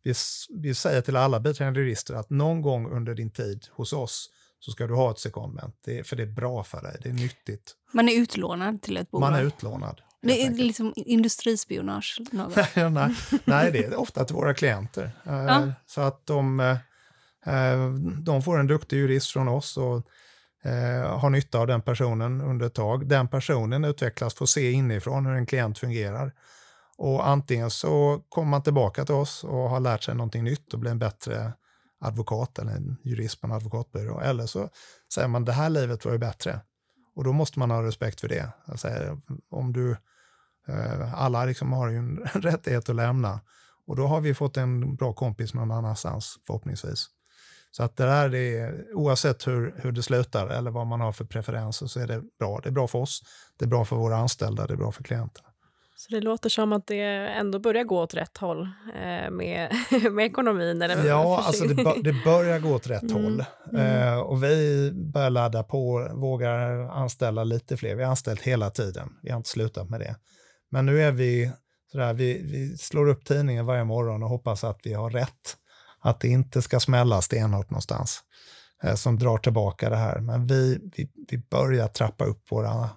vi, 0.04 0.14
vi 0.50 0.76
säger 0.76 1.02
till 1.02 1.16
alla 1.16 1.40
biträdande 1.40 1.80
jurister 1.80 2.14
att 2.14 2.30
någon 2.30 2.62
gång 2.62 2.92
under 2.92 3.16
din 3.16 3.32
tid 3.32 3.68
hos 3.72 3.94
oss 3.94 4.30
så 4.60 4.72
ska 4.72 4.88
du 4.88 4.94
ha 4.94 5.12
ett 5.12 5.20
secondment, 5.20 5.76
det 5.86 6.00
är, 6.00 6.04
för 6.04 6.16
det 6.16 6.24
är 6.24 6.28
bra 6.28 6.64
för 6.64 6.82
dig, 6.82 6.98
det 7.04 7.10
är 7.10 7.14
nyttigt. 7.14 7.76
Man 7.92 8.10
är 8.10 8.14
utlånad 8.14 8.82
till 8.82 8.98
ett 8.98 9.12
bolag? 9.12 9.32
Man 9.32 9.40
är 9.40 9.44
utlånad. 9.44 10.02
Det 10.22 10.46
är 10.46 10.52
liksom 10.52 10.94
industrispionage? 10.96 12.22
nej, 12.32 13.16
nej, 13.46 13.72
det 13.72 13.86
är 13.86 13.96
ofta 13.96 14.26
till 14.26 14.36
våra 14.36 14.54
klienter. 14.54 15.12
Eh, 15.24 15.34
ja. 15.34 15.68
Så 15.86 16.02
att 16.02 16.26
de, 16.26 16.60
eh, 16.60 17.90
de 18.24 18.44
får 18.44 18.60
en 18.60 18.68
duktig 18.68 18.98
jurist 18.98 19.32
från 19.32 19.48
oss 19.48 19.78
och 19.78 19.96
eh, 20.64 21.20
har 21.20 21.30
nytta 21.30 21.60
av 21.60 21.68
den 21.68 21.82
personen 21.82 22.42
under 22.42 22.66
ett 22.66 22.74
tag. 22.74 23.08
Den 23.08 23.28
personen 23.28 23.86
utvecklas, 23.86 24.34
får 24.34 24.46
se 24.46 24.72
inifrån 24.72 25.26
hur 25.26 25.34
en 25.34 25.46
klient 25.46 25.80
fungerar. 25.80 26.34
Och 27.02 27.28
antingen 27.28 27.70
så 27.70 28.22
kommer 28.30 28.50
man 28.50 28.64
tillbaka 28.64 29.06
till 29.06 29.16
oss 29.16 29.44
och 29.44 29.70
har 29.70 29.80
lärt 29.80 30.04
sig 30.04 30.16
någonting 30.16 30.44
nytt 30.44 30.74
och 30.74 30.80
blir 30.80 30.92
en 30.92 31.00
bättre 31.00 31.54
advokat 32.02 32.60
eller 32.60 32.72
en 32.72 32.98
jurist 33.04 33.42
på 33.42 33.48
en 33.48 33.54
advokatbyrå. 33.54 34.20
Eller 34.20 34.46
så 34.46 34.70
säger 35.14 35.28
man 35.28 35.46
det 35.46 35.52
här 35.52 35.70
livet 35.70 36.06
var 36.06 36.12
ju 36.12 36.18
bättre. 36.18 36.60
Och 37.16 37.24
då 37.24 37.34
måste 37.34 37.60
man 37.60 37.72
ha 37.72 37.84
respekt 37.84 38.22
för 38.22 38.28
det. 38.28 38.52
Alltså, 38.66 38.90
om 39.50 39.74
du, 39.74 39.92
eh, 40.68 41.14
alla 41.14 41.46
liksom 41.46 41.74
har 41.74 41.90
ju 41.90 41.98
en 41.98 42.18
rättighet 42.34 42.90
att 42.90 42.96
lämna. 42.96 43.42
Och 43.88 43.96
då 43.96 44.08
har 44.08 44.22
vi 44.22 44.34
fått 44.34 44.58
en 44.58 44.96
bra 44.96 45.14
kompis 45.14 45.54
någon 45.54 45.72
annanstans 45.72 46.40
förhoppningsvis. 46.48 47.08
Så 47.72 47.84
att 47.84 47.96
det 47.96 48.06
där, 48.06 48.30
det 48.30 48.58
är, 48.58 48.94
oavsett 48.94 49.48
hur, 49.48 49.76
hur 49.78 49.92
det 49.92 50.04
slutar 50.04 50.48
eller 50.48 50.72
vad 50.72 50.88
man 50.88 51.02
har 51.02 51.12
för 51.12 51.26
preferenser 51.26 51.88
så 51.88 52.00
är 52.00 52.08
det 52.08 52.24
bra. 52.40 52.60
Det 52.64 52.70
är 52.70 52.74
bra 52.74 52.88
för 52.88 53.00
oss, 53.00 53.24
det 53.58 53.66
är 53.66 53.70
bra 53.70 53.86
för 53.86 53.96
våra 53.96 54.18
anställda, 54.18 54.68
det 54.68 54.74
är 54.74 54.78
bra 54.78 54.92
för 54.92 55.04
klienterna. 55.04 55.49
Så 56.00 56.16
det 56.16 56.22
låter 56.22 56.50
som 56.50 56.74
att 56.74 56.88
det 56.88 57.04
ändå 57.28 57.60
börjar 57.60 57.84
gå 57.84 58.00
åt 58.00 58.14
rätt 58.14 58.38
håll 58.38 58.70
eh, 58.96 59.32
med, 59.32 59.72
med 60.12 60.26
ekonomin? 60.26 60.82
Eller 60.82 61.06
ja, 61.06 61.44
alltså 61.46 61.66
det, 61.66 62.02
det, 62.04 62.14
börjar 62.26 62.60
gå 62.60 62.76
åt 62.76 62.88
rätt 62.88 63.02
mm. 63.02 63.24
håll. 63.24 63.44
Mm. 63.74 64.08
Eh, 64.08 64.20
och 64.20 64.44
vi 64.44 64.92
börjar 65.14 65.30
ladda 65.30 65.64
på, 65.64 66.10
vågar 66.14 66.90
anställa 66.90 67.44
lite 67.44 67.78
fler. 67.78 67.96
Vi 67.96 68.04
har 68.04 68.10
anställt 68.10 68.42
hela 68.42 68.70
tiden, 68.70 69.10
vi 69.22 69.30
har 69.30 69.38
inte 69.38 69.50
slutat 69.50 69.90
med 69.90 70.00
det. 70.00 70.16
Men 70.72 70.86
nu 70.86 71.02
är 71.02 71.12
vi 71.12 71.52
sådär, 71.92 72.14
vi, 72.14 72.42
vi 72.52 72.78
slår 72.78 73.10
upp 73.10 73.26
tidningen 73.26 73.66
varje 73.66 73.84
morgon 73.84 74.24
och 74.24 74.30
hoppas 74.30 74.64
att 74.64 74.80
vi 74.84 74.94
har 74.94 75.10
rätt. 75.10 75.58
Att 76.02 76.20
det 76.20 76.28
inte 76.28 76.62
ska 76.62 76.80
smälla 76.80 77.22
stenhårt 77.22 77.70
någonstans 77.70 78.20
eh, 78.84 78.96
som 78.96 79.20
drar 79.20 79.38
tillbaka 79.38 79.90
det 79.90 79.96
här. 79.96 80.20
Men 80.20 80.48
vi, 80.48 80.80
vi, 80.96 81.12
vi 81.30 81.38
börjar 81.38 81.88
trappa 81.88 82.26
upp 82.26 82.52
våra 82.52 82.90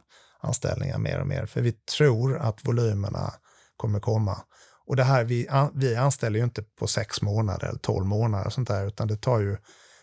anställningar 0.42 0.98
mer 0.98 1.20
och 1.20 1.26
mer, 1.26 1.46
för 1.46 1.60
vi 1.60 1.72
tror 1.72 2.38
att 2.38 2.66
volymerna 2.66 3.32
kommer 3.76 4.00
komma. 4.00 4.38
Och 4.86 4.96
det 4.96 5.04
här, 5.04 5.24
vi, 5.24 5.48
vi 5.74 5.96
anställer 5.96 6.38
ju 6.38 6.44
inte 6.44 6.62
på 6.62 6.86
sex 6.86 7.22
månader 7.22 7.68
eller 7.68 7.78
tolv 7.78 8.06
månader 8.06 8.46
och 8.46 8.52
sånt 8.52 8.68
där, 8.68 8.86
utan 8.86 9.08
det 9.08 9.16
tar 9.16 9.40
ju, 9.40 9.56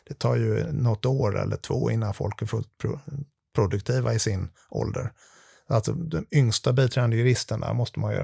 det 0.08 0.14
tar 0.14 0.36
ju 0.36 0.72
något 0.72 1.06
år 1.06 1.40
eller 1.40 1.58
två 1.58 1.92
innan 1.92 2.14
folk 2.14 2.42
är 2.42 2.46
fullt 2.46 2.78
pro, 2.78 3.00
produktiva 3.56 4.14
i 4.14 4.20
sin 4.20 4.50
ålder. 4.70 5.12
Alltså 5.68 5.94
de 5.94 6.26
yngsta 6.32 6.74
biträdande 6.74 7.18
juristerna 7.18 7.74
måste 7.74 8.00
man 8.00 8.14
ju 8.14 8.24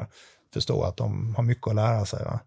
förstå 0.54 0.84
att 0.84 0.98
de 0.98 1.36
har 1.36 1.44
mycket 1.44 1.68
att 1.68 1.76
lära 1.76 2.06
sig. 2.06 2.26
Va? 2.26 2.40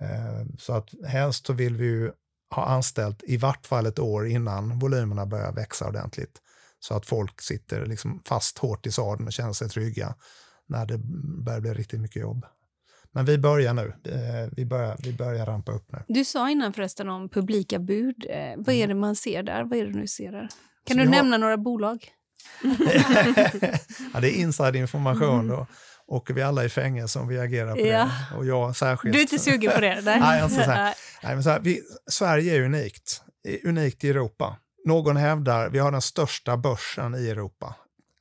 Eh, 0.00 0.46
så 0.58 0.72
att 0.72 0.88
helst 1.06 1.46
så 1.46 1.52
vill 1.52 1.76
vi 1.76 1.84
ju 1.84 2.10
ha 2.50 2.64
anställt 2.64 3.22
i 3.22 3.36
vart 3.36 3.66
fall 3.66 3.86
ett 3.86 3.98
år 3.98 4.28
innan 4.28 4.78
volymerna 4.78 5.26
börjar 5.26 5.52
växa 5.52 5.88
ordentligt. 5.88 6.38
Så 6.82 6.94
att 6.94 7.06
folk 7.06 7.40
sitter 7.40 7.86
liksom 7.86 8.22
fast 8.26 8.58
hårt 8.58 8.86
i 8.86 8.92
sadeln 8.92 9.26
och 9.26 9.32
känner 9.32 9.52
sig 9.52 9.68
trygga 9.68 10.14
när 10.68 10.86
det 10.86 10.98
börjar 11.44 11.60
bli 11.60 11.74
riktigt 11.74 12.00
mycket 12.00 12.22
jobb. 12.22 12.46
Men 13.14 13.24
vi 13.24 13.38
börjar 13.38 13.74
nu. 13.74 13.94
Eh, 14.04 14.50
vi 14.56 14.66
börjar, 14.66 14.96
vi 14.98 15.12
börjar 15.12 15.46
rampa 15.46 15.72
upp 15.72 15.92
nu. 15.92 15.98
Du 16.08 16.24
sa 16.24 16.50
innan 16.50 16.72
förresten 16.72 17.08
om 17.08 17.28
publika 17.28 17.78
bud. 17.78 18.26
Eh, 18.28 18.36
vad 18.56 18.74
är 18.74 18.84
mm. 18.84 18.88
det 18.88 18.94
man 18.94 19.16
ser 19.16 19.42
där? 19.42 19.64
Vad 19.64 19.78
är 19.78 19.86
det 19.86 20.00
du 20.00 20.06
ser 20.06 20.32
där? 20.32 20.48
Kan 20.86 20.96
Så 20.96 21.04
du 21.04 21.10
nämna 21.10 21.34
har... 21.34 21.38
några 21.38 21.56
bolag? 21.56 22.08
ja, 24.14 24.20
det 24.20 24.30
är 24.30 24.40
insiderinformation. 24.40 25.40
Mm. 25.40 25.48
Då 25.48 25.66
åker 26.06 26.34
vi 26.34 26.42
alla 26.42 26.64
i 26.64 26.68
fängelse 26.68 27.18
om 27.18 27.28
vi 27.28 27.38
agerar 27.38 27.74
på 27.74 27.80
ja. 27.80 28.10
det. 28.30 28.36
Och 28.36 28.46
jag 28.46 28.76
särskilt. 28.76 29.12
Du 29.12 29.18
är 29.18 29.22
inte 29.22 29.38
sugen 29.38 29.72
på 29.74 29.80
det? 29.80 30.00
Nej, 30.04 30.20
Nej, 30.20 30.42
inte 30.42 30.54
så 30.54 30.60
här. 30.60 30.94
Nej 31.22 31.34
men 31.34 31.42
så 31.42 31.50
här, 31.50 31.60
vi, 31.60 31.82
Sverige 32.10 32.56
är 32.56 32.62
unikt. 32.62 33.22
Unikt 33.64 34.04
i 34.04 34.10
Europa. 34.10 34.56
Någon 34.84 35.16
hävdar 35.16 35.68
vi 35.68 35.78
har 35.78 35.92
den 35.92 36.02
största 36.02 36.56
börsen 36.56 37.14
i 37.14 37.28
Europa 37.28 37.74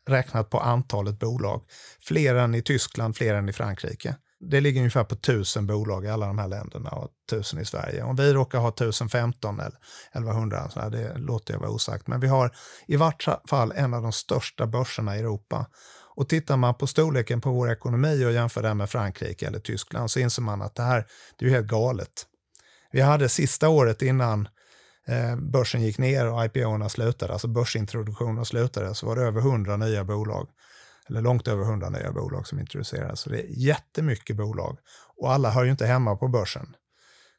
räknat 0.08 0.50
på 0.50 0.60
antalet 0.60 1.20
bolag. 1.20 1.62
Fler 2.02 2.36
än 2.36 2.56
i 2.56 2.62
Tyskland, 2.62 3.16
fler 3.16 3.34
än 3.34 3.50
i 3.50 3.54
Frankrike. 3.54 4.16
Det 4.40 4.62
ligger 4.62 4.82
ungefär 4.82 5.04
på 5.04 5.16
tusen 5.16 5.68
bolag 5.68 6.06
i 6.06 6.10
alla 6.10 6.28
de 6.28 6.38
här 6.38 6.48
länderna 6.48 6.90
och 6.90 7.10
tusen 7.30 7.60
i 7.60 7.66
Sverige. 7.66 8.04
Om 8.04 8.16
vi 8.16 8.34
råkar 8.34 8.60
ha 8.60 8.70
1015 8.70 9.60
eller 9.60 9.78
1100, 10.12 10.70
så 10.70 10.80
här, 10.80 10.90
det 10.90 11.18
låter 11.18 11.54
jag 11.54 11.60
vara 11.60 11.72
osagt, 11.72 12.08
men 12.08 12.20
vi 12.20 12.28
har 12.28 12.52
i 12.88 12.96
vart 12.96 13.26
fall 13.50 13.74
en 13.76 13.94
av 13.94 14.02
de 14.02 14.12
största 14.12 14.68
börserna 14.68 15.18
i 15.18 15.20
Europa. 15.20 15.66
Och 16.16 16.30
tittar 16.30 16.58
man 16.58 16.76
på 16.76 16.88
storleken 16.88 17.42
på 17.42 17.52
vår 17.52 17.72
ekonomi 17.72 18.26
och 18.26 18.32
jämför 18.32 18.62
den 18.62 18.78
med 18.78 18.90
Frankrike 18.90 19.48
eller 19.48 19.60
Tyskland 19.60 20.12
så 20.12 20.20
inser 20.20 20.42
man 20.42 20.62
att 20.62 20.76
det 20.76 20.84
här 20.84 21.06
det 21.38 21.46
är 21.46 21.50
helt 21.50 21.68
galet. 21.68 22.26
Vi 22.92 23.02
hade 23.02 23.30
sista 23.30 23.70
året 23.70 24.02
innan 24.02 24.48
Eh, 25.12 25.36
börsen 25.36 25.82
gick 25.82 25.98
ner 25.98 26.28
och 26.28 26.46
IPO-erna 26.46 26.90
slutade, 26.90 27.34
alltså 27.34 27.48
börsintroduktionen 27.48 28.46
slutade, 28.46 28.96
så 28.96 29.06
var 29.06 29.16
det 29.16 29.22
över 29.22 29.42
100 29.42 29.78
nya 29.78 30.04
bolag. 30.04 30.48
Eller 31.10 31.22
långt 31.22 31.48
över 31.48 31.64
100 31.64 31.90
nya 31.90 32.12
bolag 32.12 32.48
som 32.48 32.60
introducerades. 32.60 33.20
Så 33.20 33.30
det 33.30 33.40
är 33.40 33.48
jättemycket 33.48 34.36
bolag. 34.36 34.78
Och 35.18 35.32
alla 35.32 35.50
hör 35.50 35.64
ju 35.64 35.72
inte 35.72 35.86
hemma 35.86 36.16
på 36.16 36.28
börsen. 36.28 36.76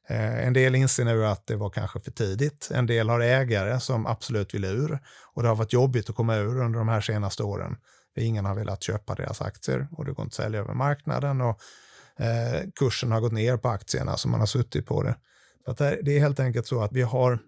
Eh, 0.09 0.47
en 0.47 0.53
del 0.53 0.75
inser 0.75 1.05
nu 1.05 1.27
att 1.27 1.47
det 1.47 1.57
var 1.57 1.71
kanske 1.71 2.01
för 2.01 2.11
tidigt. 2.11 2.71
En 2.75 2.87
del 2.87 3.09
har 3.09 3.21
ägare 3.21 3.81
som 3.81 4.07
absolut 4.07 4.55
vill 4.55 4.65
ur. 4.65 4.99
Och 5.35 5.43
det 5.43 5.49
har 5.49 5.57
varit 5.57 5.73
jobbigt 5.73 6.11
att 6.11 6.17
komma 6.17 6.37
ur 6.37 6.61
under 6.61 6.79
de 6.79 6.89
här 6.89 7.01
senaste 7.01 7.43
åren. 7.43 7.77
Ingen 8.17 8.45
har 8.45 8.55
velat 8.55 8.83
köpa 8.83 9.15
deras 9.15 9.43
aktier 9.43 9.89
och 9.93 10.05
det 10.05 10.13
går 10.13 10.25
inte 10.25 10.35
att 10.35 10.45
sälja 10.45 10.61
över 10.61 10.75
marknaden. 10.75 11.41
Och, 11.41 11.59
eh, 12.19 12.63
kursen 12.77 13.13
har 13.13 13.21
gått 13.21 13.33
ner 13.33 13.57
på 13.57 13.69
aktierna 13.69 14.17
som 14.17 14.31
man 14.31 14.41
har 14.41 14.47
suttit 14.47 14.87
på 14.87 15.03
det. 15.03 15.17
Så 15.65 15.73
det 15.73 16.17
är 16.17 16.21
helt 16.21 16.41
enkelt 16.41 16.67
så 16.67 16.83
att 16.83 16.93
vi 16.93 17.03
har 17.03 17.39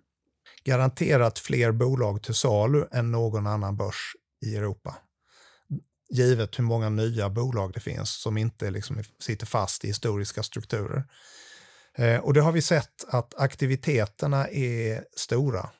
garanterat 0.65 1.39
fler 1.39 1.73
bolag 1.73 2.23
till 2.23 2.35
salu 2.35 2.85
än 2.93 3.13
någon 3.13 3.47
annan 3.47 3.77
börs 3.77 4.17
i 4.47 4.57
Europa. 4.57 4.97
Givet 6.11 6.59
hur 6.59 6.65
många 6.65 6.89
nya 6.89 7.31
bolag 7.31 7.73
det 7.75 7.81
finns 7.81 8.11
som 8.23 8.37
inte 8.37 8.71
liksom 8.71 9.03
sitter 9.19 9.47
fast 9.47 9.85
i 9.85 9.87
historiska 9.87 10.43
strukturer. 10.43 11.05
Eh, 11.99 12.17
och 12.17 12.35
det 12.35 12.41
har 12.41 12.53
vi 12.53 12.63
sett 12.63 13.05
att 13.09 13.35
aktiviteterna 13.35 14.49
är 14.49 15.05
stora. 15.17 15.71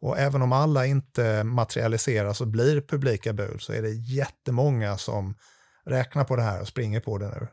Och 0.00 0.18
även 0.18 0.42
om 0.42 0.52
alla 0.52 0.86
inte 0.86 1.44
materialiseras 1.44 2.40
och 2.40 2.46
blir 2.46 2.80
publika 2.80 3.32
bud 3.32 3.62
så 3.62 3.72
är 3.72 3.82
det 3.82 3.90
jättemånga 3.90 4.98
som 4.98 5.34
räknar 5.86 6.24
på 6.24 6.36
det 6.36 6.42
här 6.42 6.60
och 6.60 6.68
springer 6.68 7.00
på 7.00 7.18
det 7.18 7.28
nu. 7.28 7.48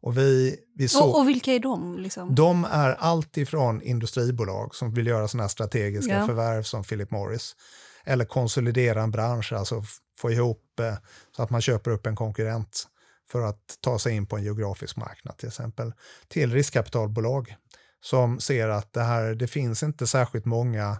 Och, 0.00 0.18
vi, 0.18 0.56
vi 0.74 0.88
så, 0.88 1.04
och, 1.04 1.20
och 1.20 1.28
vilka 1.28 1.52
är 1.52 1.58
de? 1.58 1.98
Liksom? 1.98 2.34
De 2.34 2.64
är 2.64 2.94
alltifrån 2.94 3.82
industribolag 3.82 4.74
som 4.74 4.94
vill 4.94 5.06
göra 5.06 5.28
sådana 5.28 5.48
strategiska 5.48 6.14
ja. 6.14 6.26
förvärv 6.26 6.62
som 6.62 6.84
Philip 6.84 7.10
Morris. 7.10 7.56
Eller 8.04 8.24
konsolidera 8.24 9.02
en 9.02 9.10
bransch, 9.10 9.52
alltså 9.52 9.82
få 10.18 10.30
ihop 10.30 10.80
eh, 10.80 10.94
så 11.36 11.42
att 11.42 11.50
man 11.50 11.60
köper 11.60 11.90
upp 11.90 12.06
en 12.06 12.16
konkurrent 12.16 12.86
för 13.30 13.42
att 13.42 13.78
ta 13.80 13.98
sig 13.98 14.16
in 14.16 14.26
på 14.26 14.36
en 14.36 14.44
geografisk 14.44 14.96
marknad 14.96 15.36
till 15.36 15.48
exempel. 15.48 15.92
Till 16.28 16.52
riskkapitalbolag 16.52 17.56
som 18.00 18.40
ser 18.40 18.68
att 18.68 18.92
det 18.92 19.02
här, 19.02 19.34
det 19.34 19.46
finns 19.46 19.82
inte 19.82 20.06
särskilt 20.06 20.44
många 20.44 20.96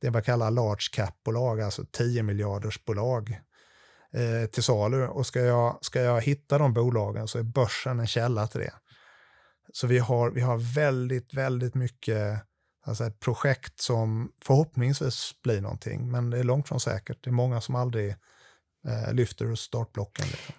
det 0.00 0.10
man 0.10 0.22
kallar 0.22 0.50
large 0.50 0.88
cap-bolag, 0.92 1.60
alltså 1.60 1.84
10 1.92 2.22
miljarders 2.22 2.84
bolag 2.84 3.40
eh, 4.14 4.50
till 4.50 4.62
salu. 4.62 5.06
Och 5.06 5.26
ska 5.26 5.40
jag, 5.40 5.78
ska 5.80 6.00
jag 6.00 6.20
hitta 6.20 6.58
de 6.58 6.72
bolagen 6.72 7.28
så 7.28 7.38
är 7.38 7.42
börsen 7.42 8.00
en 8.00 8.06
källa 8.06 8.46
till 8.46 8.60
det. 8.60 8.74
Så 9.72 9.86
vi 9.86 9.98
har, 9.98 10.30
vi 10.30 10.40
har 10.40 10.74
väldigt, 10.74 11.34
väldigt 11.34 11.74
mycket 11.74 12.42
alltså 12.86 13.04
ett 13.04 13.20
projekt 13.20 13.80
som 13.80 14.32
förhoppningsvis 14.44 15.32
blir 15.42 15.60
någonting, 15.60 16.10
men 16.10 16.30
det 16.30 16.38
är 16.38 16.44
långt 16.44 16.68
från 16.68 16.80
säkert. 16.80 17.24
Det 17.24 17.30
är 17.30 17.32
många 17.32 17.60
som 17.60 17.74
aldrig 17.74 18.10
eh, 18.88 19.12
lyfter 19.12 19.54
startblocken. 19.54 20.26
Liksom. 20.26 20.54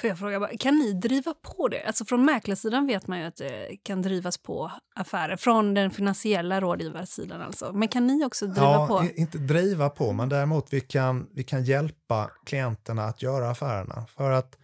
Får 0.00 0.08
jag 0.08 0.18
fråga, 0.18 0.48
kan 0.58 0.78
ni 0.78 0.92
driva 0.92 1.34
på 1.34 1.68
det? 1.68 1.82
Alltså 1.86 2.04
från 2.04 2.24
mäklarsidan 2.24 2.86
vet 2.86 3.06
man 3.06 3.18
ju 3.18 3.24
att 3.24 3.36
det 3.36 3.76
kan 3.82 4.02
drivas 4.02 4.38
på 4.38 4.72
affärer, 4.94 5.36
från 5.36 5.74
den 5.74 5.90
finansiella 5.90 6.60
rådgivarsidan 6.60 7.40
alltså. 7.42 7.72
Men 7.72 7.88
kan 7.88 8.06
ni 8.06 8.24
också 8.24 8.46
driva 8.46 8.72
ja, 8.72 8.86
på? 8.86 9.20
inte 9.20 9.38
driva 9.38 9.90
på, 9.90 10.12
men 10.12 10.28
däremot 10.28 10.66
vi 10.70 10.80
kan, 10.80 11.28
vi 11.34 11.44
kan 11.44 11.64
hjälpa 11.64 12.30
klienterna 12.46 13.04
att 13.04 13.22
göra 13.22 13.50
affärerna. 13.50 14.06
För 14.16 14.30
att 14.30 14.58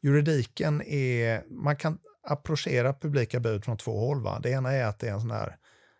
juridiken 0.00 0.82
är, 0.82 1.42
man 1.50 1.76
kan 1.76 1.98
approchera 2.28 2.92
publika 2.92 3.40
bud 3.40 3.64
från 3.64 3.76
två 3.76 3.98
håll. 3.98 4.22
Va? 4.22 4.40
Det 4.42 4.50
ena 4.50 4.72
är 4.72 4.84
att 4.84 4.98
det 4.98 5.08
är 5.08 5.12
en 5.12 5.20
sån 5.20 5.30
här, 5.30 5.56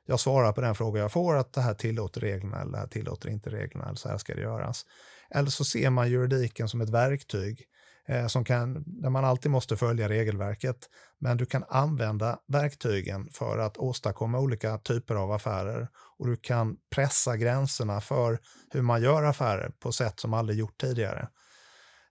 jag 0.07 0.21
svarar 0.21 0.53
på 0.53 0.61
den 0.61 0.75
fråga 0.75 1.01
jag 1.01 1.13
får, 1.13 1.37
att 1.37 1.53
det 1.53 1.61
här 1.61 1.75
tillåter 1.75 2.21
reglerna 2.21 2.61
eller 2.61 2.73
det 2.73 2.79
här 2.79 2.87
tillåter 2.87 3.29
inte 3.29 3.51
reglerna, 3.51 3.85
eller 3.85 3.97
så 3.97 4.09
här 4.09 4.19
ska 4.19 4.35
det 4.35 4.41
göras. 4.41 4.87
Eller 5.31 5.51
så 5.51 5.65
ser 5.65 5.91
man 5.91 6.11
juridiken 6.11 6.69
som 6.69 6.81
ett 6.81 6.91
verktyg 6.91 7.67
eh, 8.09 8.27
som 8.27 8.45
kan, 8.45 8.85
där 8.87 9.11
man 9.11 9.25
alltid 9.25 9.51
måste 9.51 9.77
följa 9.77 10.09
regelverket. 10.09 10.77
Men 11.19 11.37
du 11.37 11.47
kan 11.47 11.65
använda 11.69 12.39
verktygen 12.49 13.29
för 13.33 13.59
att 13.59 13.79
åstadkomma 13.79 14.39
olika 14.39 14.79
typer 14.79 15.15
av 15.15 15.33
affärer 15.33 15.89
och 16.19 16.27
du 16.27 16.37
kan 16.37 16.77
pressa 16.95 17.37
gränserna 17.37 18.01
för 18.01 18.39
hur 18.73 18.83
man 18.83 19.03
gör 19.03 19.23
affärer 19.23 19.73
på 19.81 19.93
sätt 19.93 20.21
som 20.21 20.35
aldrig 20.35 20.59
gjort 20.59 20.81
tidigare. 20.81 21.29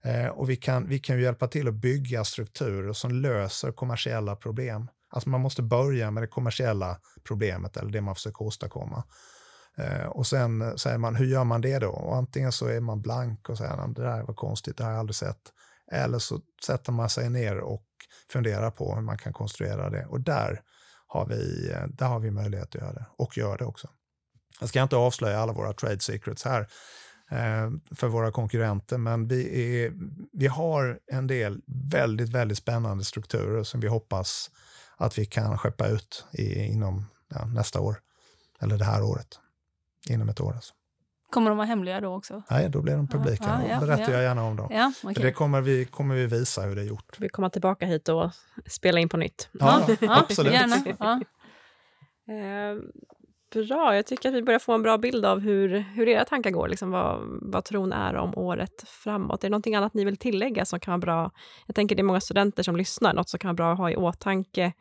Eh, 0.04 0.28
och 0.28 0.50
vi 0.50 0.56
kan, 0.56 0.88
vi 0.88 1.00
kan 1.00 1.18
ju 1.18 1.24
hjälpa 1.24 1.48
till 1.48 1.68
att 1.68 1.74
bygga 1.74 2.24
strukturer 2.24 2.94
som 2.94 3.12
löser 3.12 3.72
kommersiella 3.72 4.36
problem. 4.36 4.88
Alltså 5.12 5.30
man 5.30 5.42
måste 5.42 5.62
börja 5.62 6.12
med 6.12 6.24
det 6.24 6.28
kommersiella 6.28 7.00
problemet 7.24 7.78
eller 7.78 7.92
det 7.92 8.02
man 8.02 8.16
försöker 8.16 8.42
åstadkomma. 8.42 9.04
Eh, 9.78 10.06
och 10.06 10.28
sen 10.28 10.78
säger 10.78 10.98
man, 10.98 11.16
hur 11.16 11.26
gör 11.26 11.44
man 11.44 11.62
det 11.62 11.80
då? 11.80 11.90
Och 11.90 12.16
antingen 12.16 12.52
så 12.52 12.68
är 12.68 12.80
man 12.80 13.02
blank 13.02 13.50
och 13.50 13.58
säger, 13.58 13.88
det 13.88 14.02
där 14.02 14.24
var 14.24 14.34
konstigt, 14.34 14.78
det 14.78 14.84
har 14.84 14.92
jag 14.92 15.00
aldrig 15.00 15.16
sett. 15.16 15.54
Eller 15.92 16.20
så 16.20 16.42
sätter 16.66 16.92
man 16.92 17.10
sig 17.10 17.30
ner 17.30 17.58
och 17.58 17.86
funderar 18.32 18.72
på 18.72 18.96
hur 18.96 19.02
man 19.02 19.18
kan 19.18 19.34
konstruera 19.34 19.90
det. 19.90 20.06
Och 20.06 20.22
där 20.22 20.62
har 21.08 21.26
vi, 21.26 21.72
eh, 21.72 21.88
där 21.88 22.06
har 22.06 22.20
vi 22.20 22.32
möjlighet 22.32 22.68
att 22.68 22.82
göra 22.82 22.94
det, 22.94 23.06
och 23.18 23.38
gör 23.38 23.58
det 23.58 23.66
också. 23.66 23.90
Jag 24.60 24.70
ska 24.70 24.82
inte 24.82 24.96
avslöja 24.96 25.40
alla 25.40 25.54
våra 25.54 25.74
trade 25.74 26.00
secrets 26.00 26.46
här 26.46 26.62
eh, 27.32 27.72
för 27.96 28.08
våra 28.08 28.32
konkurrenter, 28.32 28.98
men 28.98 29.28
vi, 29.28 29.82
är, 29.84 29.94
vi 30.32 30.48
har 30.48 31.00
en 31.12 31.28
del 31.28 31.62
väldigt, 31.92 32.30
väldigt 32.30 32.58
spännande 32.58 33.04
strukturer 33.04 33.64
som 33.64 33.80
vi 33.80 33.88
hoppas 33.88 34.52
att 34.98 35.18
vi 35.18 35.26
kan 35.26 35.58
skeppa 35.58 35.88
ut 35.88 36.26
i, 36.32 36.64
inom 36.64 37.06
ja, 37.28 37.46
nästa 37.46 37.80
år, 37.80 38.00
eller 38.60 38.78
det 38.78 38.86
här 38.86 39.04
året, 39.04 39.40
inom 40.10 40.30
ett 40.30 40.40
år. 40.40 40.54
Alltså. 40.54 40.74
Kommer 41.30 41.50
de 41.52 41.58
vara 41.58 41.68
hemliga 41.68 42.02
då 42.02 42.16
också? 42.16 42.44
Nej, 42.50 42.70
då 42.70 42.82
blir 42.82 42.96
de 42.96 43.08
publika. 43.08 43.44
Ja, 43.48 43.70
ja, 43.70 43.80
Då 43.80 43.86
berättar 43.86 44.04
ja. 44.04 44.12
jag 44.12 44.24
gärna 44.24 44.44
om 44.44 44.56
dem. 44.56 44.68
Ja, 44.72 44.92
För 45.02 45.10
okej. 45.10 45.24
det 45.24 45.32
kommer 45.32 45.62
vi, 45.62 45.86
kommer 45.86 46.16
vi 46.16 46.26
visa 46.26 46.62
hur 46.62 46.76
det 46.76 46.82
är 46.82 46.86
gjort. 46.86 47.16
Vi 47.20 47.30
kommer 47.30 47.50
tillbaka 47.50 47.86
hit 47.86 48.10
och 48.10 48.30
spela 48.66 49.00
in 49.00 49.10
på 49.10 49.18
nytt. 49.18 49.50
Ja, 49.52 49.88
ja, 50.02 50.20
absolut. 50.20 50.54
Gärna. 50.54 50.76
Ja. 51.00 51.22
Eh, 52.30 52.78
bra, 53.54 53.96
jag 53.96 54.06
tycker 54.06 54.30
att 54.30 54.36
vi 54.36 54.42
börjar 54.42 54.60
få 54.60 54.74
en 54.74 54.82
bra 54.84 54.98
bild 54.98 55.26
av 55.26 55.40
hur, 55.40 55.80
hur 55.80 56.08
era 56.08 56.26
tankar 56.26 56.52
går, 56.52 56.68
liksom 56.68 56.92
vad, 56.92 57.20
vad 57.42 57.66
tron 57.66 57.94
är 57.94 58.16
om 58.16 58.38
året 58.38 58.84
framåt. 58.88 59.44
Är 59.44 59.48
det 59.48 59.52
någonting 59.52 59.76
annat 59.76 59.94
ni 59.94 60.06
vill 60.06 60.18
tillägga 60.18 60.66
som 60.66 60.80
kan 60.80 60.92
vara 60.92 61.00
bra? 61.00 61.32
Jag 61.66 61.76
tänker 61.76 61.96
det 61.96 62.02
är 62.02 62.04
många 62.04 62.22
studenter 62.22 62.64
som 62.64 62.76
lyssnar, 62.76 63.14
något 63.14 63.30
som 63.30 63.40
kan 63.40 63.48
vara 63.48 63.56
bra 63.56 63.72
att 63.72 63.78
ha 63.78 63.92
i 63.92 63.96
åtanke 63.96 64.74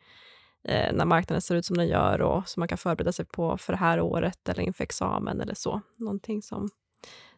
eh, 0.63 0.93
när 0.93 1.05
marknaden 1.05 1.41
ser 1.41 1.55
ut 1.55 1.65
som 1.65 1.77
den 1.77 1.87
gör 1.87 2.21
och 2.21 2.49
som 2.49 2.61
man 2.61 2.67
kan 2.67 2.77
förbereda 2.77 3.11
sig 3.11 3.25
på 3.25 3.57
för 3.57 3.73
det 3.73 3.79
här 3.79 4.01
året 4.01 4.49
eller 4.49 4.63
inför 4.63 4.83
examen 4.83 5.41
eller 5.41 5.53
så. 5.53 5.81
Någonting 5.97 6.41
som... 6.41 6.69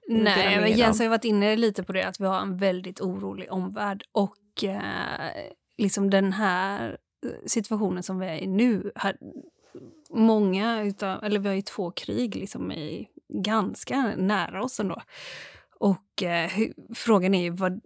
Nej, 0.08 0.60
men 0.60 0.72
Jens 0.72 1.00
har 1.00 1.04
ju 1.04 1.10
varit 1.10 1.26
inne 1.26 1.56
lite 1.56 1.84
på 1.84 1.94
det 1.94 2.04
att 2.04 2.20
vi 2.20 2.26
har 2.26 2.40
en 2.42 2.58
väldigt 2.58 3.02
orolig 3.02 3.52
omvärld 3.52 4.04
och 4.12 4.64
eh, 4.64 5.52
liksom 5.78 6.10
den 6.10 6.34
här 6.34 6.98
eh, 7.26 7.32
situationen 7.46 8.04
som 8.04 8.20
vi 8.20 8.28
är 8.28 8.36
i 8.36 8.48
nu. 8.48 8.92
Här, 8.96 9.18
många 10.10 10.82
utav, 10.84 11.24
eller 11.24 11.40
vi 11.40 11.48
har 11.48 11.56
ju 11.56 11.62
två 11.62 11.92
krig 11.92 12.36
liksom 12.36 12.72
i, 12.72 13.08
ganska 13.34 14.14
nära 14.18 14.64
oss 14.64 14.80
ändå. 14.80 15.02
Och 15.80 16.24
eh, 16.24 16.50
hur, 16.50 16.74
frågan 16.96 17.36
är 17.36 17.44
ju 17.44 17.50
vad, 17.50 17.82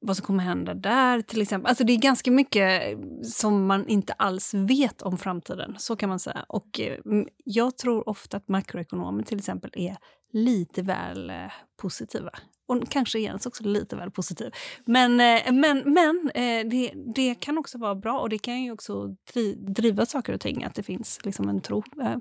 vad 0.00 0.16
som 0.16 0.26
kommer 0.26 0.42
hända 0.42 0.74
där 0.74 1.20
till 1.20 1.42
exempel. 1.42 1.68
Alltså 1.68 1.84
det 1.84 1.92
är 1.92 1.98
ganska 1.98 2.30
mycket 2.30 2.98
som 3.22 3.66
man 3.66 3.88
inte 3.88 4.12
alls 4.12 4.54
vet 4.54 5.02
om 5.02 5.18
framtiden, 5.18 5.74
så 5.78 5.96
kan 5.96 6.08
man 6.08 6.18
säga. 6.18 6.44
Och 6.48 6.80
eh, 6.80 6.98
jag 7.44 7.78
tror 7.78 8.08
ofta 8.08 8.36
att 8.36 8.48
makroekonomer 8.48 9.22
till 9.22 9.38
exempel 9.38 9.70
är 9.74 9.96
lite 10.32 10.82
väl 10.82 11.30
eh, 11.30 11.36
positiva. 11.76 12.30
Och 12.68 12.90
kanske 12.90 13.18
Jens 13.18 13.46
också 13.46 13.64
lite 13.64 13.96
väl 13.96 14.10
positiv. 14.10 14.50
Men, 14.84 15.20
eh, 15.20 15.52
men, 15.52 15.82
men 15.94 16.30
eh, 16.34 16.68
det, 16.70 16.92
det 17.14 17.34
kan 17.34 17.58
också 17.58 17.78
vara 17.78 17.94
bra 17.94 18.18
och 18.18 18.28
det 18.28 18.38
kan 18.38 18.62
ju 18.62 18.72
också 18.72 19.06
dri, 19.32 19.54
driva 19.58 20.06
saker 20.06 20.32
och 20.32 20.40
ting, 20.40 20.64
att 20.64 20.74
det 20.74 20.82
finns 20.82 21.18
liksom 21.24 21.48
en 21.48 21.60
tro. 21.60 21.78
Eh, 21.78 22.16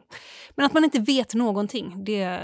men 0.56 0.66
att 0.66 0.74
man 0.74 0.84
inte 0.84 1.00
vet 1.00 1.34
någonting, 1.34 2.04
det 2.06 2.40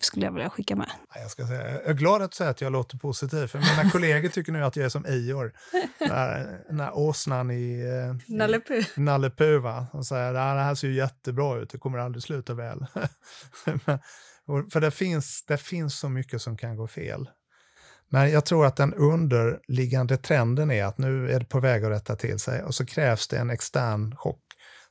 skulle 0.00 0.26
jag 0.26 0.32
vilja 0.32 0.50
skicka 0.50 0.76
med. 0.76 0.86
Nej, 1.14 1.22
Jag, 1.22 1.30
ska 1.30 1.46
säga, 1.46 1.70
jag 1.72 1.86
är 1.86 1.94
glad 1.94 2.22
att 2.22 2.34
säger 2.34 2.50
att 2.50 2.60
jag 2.60 2.72
låter 2.72 2.98
positiv, 2.98 3.46
för 3.46 3.58
mina 3.58 3.90
kollegor 3.90 4.28
tycker 4.28 4.52
nu 4.52 4.64
att 4.64 4.76
jag 4.76 4.84
är 4.84 4.88
som. 4.88 5.02
Den 6.68 6.80
här- 6.80 6.96
åsnan 6.96 7.50
i, 7.50 7.82
Nalle 8.26 8.56
i 8.56 8.60
Puh. 8.60 8.84
Nalle 8.96 9.30
Puh, 9.30 9.58
va? 9.60 9.86
Som 9.92 10.04
säger 10.04 10.28
att 10.28 10.34
det 10.34 10.62
här 10.62 10.74
ser 10.74 10.88
ju 10.88 10.94
jättebra 10.94 11.58
ut, 11.58 11.70
det 11.70 11.78
kommer 11.78 11.98
aldrig 11.98 12.22
sluta 12.22 12.54
väl. 12.54 12.86
Men- 13.84 13.98
och- 14.46 14.72
för 14.72 14.80
det 14.80 14.90
finns, 14.90 15.44
det 15.48 15.56
finns 15.56 15.98
så 15.98 16.08
mycket 16.08 16.42
som 16.42 16.56
kan 16.56 16.76
gå 16.76 16.86
fel. 16.86 17.30
Men 18.08 18.30
jag 18.30 18.44
tror 18.46 18.66
att 18.66 18.76
den 18.76 18.94
underliggande 18.94 20.16
trenden 20.16 20.70
är 20.70 20.84
att 20.84 20.98
nu 20.98 21.30
är 21.30 21.40
det 21.40 21.46
på 21.46 21.60
väg 21.60 21.84
att 21.84 21.90
rätta 21.90 22.16
till 22.16 22.38
sig 22.38 22.62
och 22.62 22.74
så 22.74 22.86
krävs 22.86 23.28
det 23.28 23.38
en 23.38 23.50
extern 23.50 24.16
chock 24.16 24.42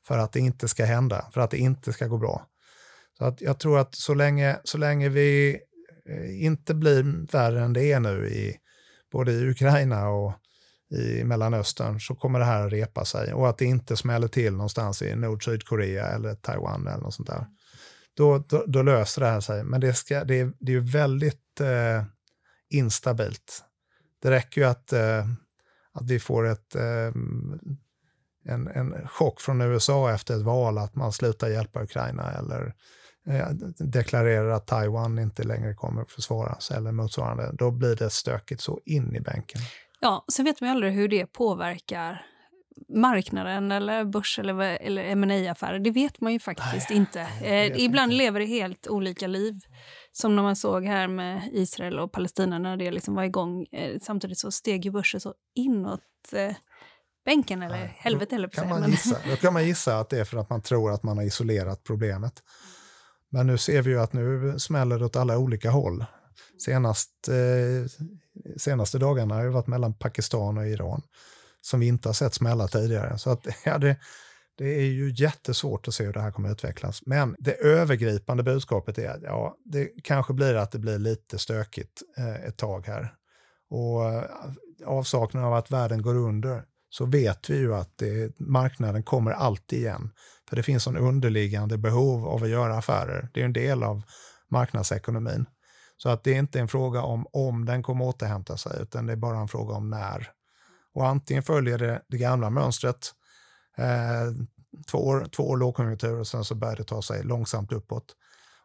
för 0.08 0.18
att 0.18 0.32
det 0.34 0.40
inte 0.40 0.68
ska 0.68 0.86
hända, 0.86 1.30
för 1.34 1.42
att 1.42 1.52
det 1.52 1.58
inte 1.58 1.94
ska 1.94 2.08
gå 2.08 2.18
bra. 2.18 2.48
Så 3.18 3.26
att 3.26 3.42
jag 3.42 3.60
tror 3.60 3.80
att 3.80 3.96
så 3.96 4.14
länge, 4.14 4.60
så 4.64 4.78
länge 4.78 5.10
vi 5.10 5.60
eh, 6.10 6.44
inte 6.46 6.74
blir 6.74 7.32
värre 7.32 7.62
än 7.64 7.74
det 7.74 7.92
är 7.92 8.00
nu 8.00 8.28
i 8.28 8.56
både 9.12 9.32
i 9.32 9.50
Ukraina 9.50 10.10
och 10.10 10.34
i 10.96 11.24
Mellanöstern 11.24 12.00
så 12.00 12.16
kommer 12.16 12.40
det 12.40 12.46
här 12.46 12.66
att 12.66 12.74
repa 12.74 13.06
sig 13.06 13.34
och 13.34 13.50
att 13.50 13.58
det 13.58 13.66
inte 13.66 13.98
smäller 13.98 14.28
till 14.28 14.54
någonstans 14.54 15.02
i 15.02 15.16
Nord-Sydkorea 15.16 16.06
eller 16.08 16.36
Taiwan 16.36 16.88
eller 16.88 17.04
något 17.04 17.14
sånt 17.14 17.28
där. 17.30 17.46
Då, 18.14 18.38
då, 18.38 18.64
då 18.68 18.82
löser 18.82 19.22
det 19.22 19.28
här 19.28 19.40
sig. 19.40 19.64
Men 19.64 19.82
det, 19.82 19.94
ska, 19.94 20.24
det, 20.24 20.40
är, 20.40 20.54
det 20.60 20.72
är 20.72 20.76
ju 20.76 20.92
väldigt 20.92 21.60
eh, 21.60 22.04
instabilt. 22.70 23.64
Det 24.22 24.32
räcker 24.32 24.62
ju 24.62 24.68
att, 24.68 24.94
eh, 24.94 25.28
att 25.94 26.10
vi 26.10 26.20
får 26.20 26.48
ett, 26.48 26.76
eh, 26.76 27.12
en, 28.46 28.68
en 28.68 29.08
chock 29.08 29.42
från 29.42 29.62
USA 29.62 30.12
efter 30.12 30.36
ett 30.36 30.42
val 30.42 30.78
att 30.78 30.96
man 30.96 31.12
slutar 31.12 31.48
hjälpa 31.48 31.84
Ukraina 31.84 32.32
eller 32.32 32.74
eh, 33.28 33.50
deklarerar 33.80 34.50
att 34.50 34.68
Taiwan 34.68 35.20
inte 35.20 35.44
längre 35.44 35.74
kommer 35.74 36.02
att 36.02 36.12
försvaras 36.12 36.72
eller 36.72 36.92
motsvarande. 36.92 37.52
Då 37.54 37.72
blir 37.72 37.96
det 37.96 38.10
stökigt 38.10 38.62
så 38.62 38.82
in 38.86 39.16
i 39.16 39.20
bänken. 39.20 39.62
Ja, 40.00 40.26
sen 40.34 40.46
vet 40.46 40.62
man 40.62 40.70
ju 40.70 40.76
aldrig 40.76 40.94
hur 40.94 41.08
det 41.08 41.26
påverkar 41.26 42.26
marknaden 42.90 43.72
eller 43.72 44.06
börs 44.06 44.40
eller, 44.40 44.78
eller 44.82 45.16
ma 45.16 45.52
affärer 45.52 45.80
Det 45.80 45.92
vet 45.92 46.22
man 46.22 46.34
ju 46.34 46.40
faktiskt 46.40 46.90
Nej, 46.90 46.98
inte. 46.98 47.22
Eh, 47.42 47.84
ibland 47.84 48.12
inte. 48.12 48.24
lever 48.24 48.40
det 48.40 48.46
helt 48.46 48.88
olika 48.88 49.28
liv. 49.28 49.54
Som 50.12 50.36
när 50.36 50.44
man 50.44 50.56
såg 50.56 50.86
här 50.86 51.08
med 51.08 51.50
Israel 51.54 52.00
och 52.00 52.12
Palestina 52.12 52.60
när 52.60 52.78
det 52.78 52.92
liksom 52.92 53.16
var 53.16 53.24
igång. 53.24 53.66
Eh, 53.72 54.00
samtidigt 54.02 54.40
så 54.40 54.52
steg 54.52 54.86
ju 54.86 54.92
börsen 54.92 55.22
så 55.22 55.34
inåt 55.56 56.02
eh, 56.34 56.56
bänken, 57.26 57.62
eller 57.62 57.78
Nej, 57.78 57.96
helvete 57.98 58.36
eller 58.36 58.48
kan 58.48 58.70
man 58.70 58.92
gissa. 58.92 59.18
Då 59.30 59.36
kan 59.36 59.54
man 59.54 59.66
gissa 59.66 60.00
att 60.00 60.10
det 60.10 60.20
är 60.20 60.26
för 60.26 60.38
att 60.38 60.50
man 60.50 60.62
tror 60.62 60.92
att 60.92 61.04
man 61.04 61.18
har 61.18 61.26
isolerat 61.26 61.84
problemet. 61.84 62.34
Men 63.30 63.48
nu 63.48 63.58
ser 63.58 63.82
vi 63.82 63.90
ju 63.90 64.00
att 64.00 64.14
nu 64.14 64.60
smäller 64.60 65.00
det 65.00 65.06
åt 65.06 65.16
alla 65.16 65.38
olika 65.38 65.72
håll. 65.72 66.06
Senast, 66.66 67.28
eh, 67.28 68.06
senaste 68.58 68.98
dagarna 68.98 69.36
har 69.36 69.44
det 69.44 69.50
varit 69.50 69.68
mellan 69.68 69.94
Pakistan 69.94 70.58
och 70.58 70.68
Iran 70.68 71.02
som 71.62 71.80
vi 71.80 71.88
inte 71.88 72.10
har 72.10 72.14
sett 72.14 72.34
smälla 72.34 72.68
tidigare. 72.68 73.18
Så 73.18 73.30
att, 73.30 73.48
ja, 73.66 73.78
det, 73.78 73.98
det 74.58 74.76
är 74.76 74.86
ju 74.86 75.14
jättesvårt 75.16 75.88
att 75.88 75.94
se 75.94 76.04
hur 76.06 76.14
det 76.14 76.22
här 76.22 76.32
kommer 76.32 76.50
att 76.50 76.54
utvecklas. 76.54 77.02
Men 77.06 77.36
det 77.40 77.54
övergripande 77.54 78.44
budskapet 78.44 78.98
är 78.98 79.10
att 79.10 79.24
ja, 79.24 79.56
det 79.66 79.90
kanske 80.04 80.34
blir 80.34 80.56
att 80.56 80.72
det 80.72 80.80
blir 80.80 81.00
lite 81.00 81.38
stökigt 81.38 82.02
eh, 82.18 82.36
ett 82.36 82.58
tag 82.58 82.88
här. 82.88 83.14
Och 83.70 84.10
eh, 84.10 84.24
avsaknaden 84.86 85.48
av 85.48 85.54
att 85.54 85.72
världen 85.72 86.02
går 86.02 86.16
under 86.16 86.64
så 86.90 87.06
vet 87.06 87.50
vi 87.50 87.58
ju 87.58 87.76
att 87.76 87.98
det, 87.98 88.40
marknaden 88.40 89.04
kommer 89.04 89.32
alltid 89.32 89.80
igen. 89.80 90.12
För 90.50 90.56
det 90.56 90.64
finns 90.64 90.88
en 90.88 90.98
underliggande 90.98 91.78
behov 91.78 92.28
av 92.28 92.44
att 92.44 92.50
göra 92.50 92.78
affärer. 92.78 93.30
Det 93.34 93.42
är 93.42 93.46
en 93.46 93.54
del 93.54 93.84
av 93.84 94.02
marknadsekonomin. 94.50 95.46
Så 95.98 96.10
att 96.10 96.24
det 96.24 96.34
är 96.34 96.40
inte 96.40 96.60
en 96.60 96.68
fråga 96.68 97.02
om 97.02 97.26
om 97.34 97.66
den 97.66 97.84
kommer 97.84 98.06
återhämta 98.06 98.58
sig, 98.58 98.82
utan 98.82 99.06
det 99.06 99.14
är 99.14 99.18
bara 99.18 99.38
en 99.38 99.48
fråga 99.48 99.74
om 99.74 99.90
när. 99.90 100.32
Och 100.94 101.08
antingen 101.08 101.44
följer 101.44 101.78
det 101.78 102.02
det 102.08 102.18
gamla 102.18 102.50
mönstret, 102.50 103.12
eh, 103.78 104.46
två, 104.92 104.98
år, 105.08 105.26
två 105.32 105.50
år 105.50 105.58
lågkonjunktur 105.58 106.20
och 106.20 106.28
sen 106.28 106.46
så 106.46 106.56
börjar 106.56 106.76
det 106.76 106.84
ta 106.84 107.02
sig 107.02 107.24
långsamt 107.24 107.72
uppåt. 107.72 108.16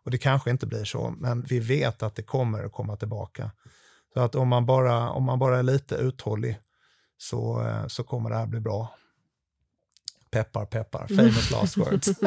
Och 0.04 0.10
det 0.10 0.18
kanske 0.18 0.50
inte 0.50 0.66
blir 0.66 0.84
så, 0.84 1.14
men 1.18 1.42
vi 1.42 1.60
vet 1.60 2.02
att 2.02 2.14
det 2.14 2.22
kommer 2.22 2.64
att 2.64 2.72
komma 2.72 2.96
tillbaka. 2.96 3.50
Så 4.14 4.20
att 4.20 4.34
om 4.34 4.48
man 4.48 4.66
bara, 4.66 5.10
om 5.10 5.24
man 5.24 5.38
bara 5.38 5.58
är 5.58 5.62
lite 5.62 5.94
uthållig 5.94 6.60
så, 7.18 7.62
eh, 7.62 7.86
så 7.86 8.04
kommer 8.04 8.30
det 8.30 8.36
här 8.36 8.46
bli 8.46 8.60
bra. 8.60 8.94
Peppar, 10.30 10.66
peppar. 10.66 11.06
Famous 11.16 11.50
last 11.50 11.76
words. 11.76 12.08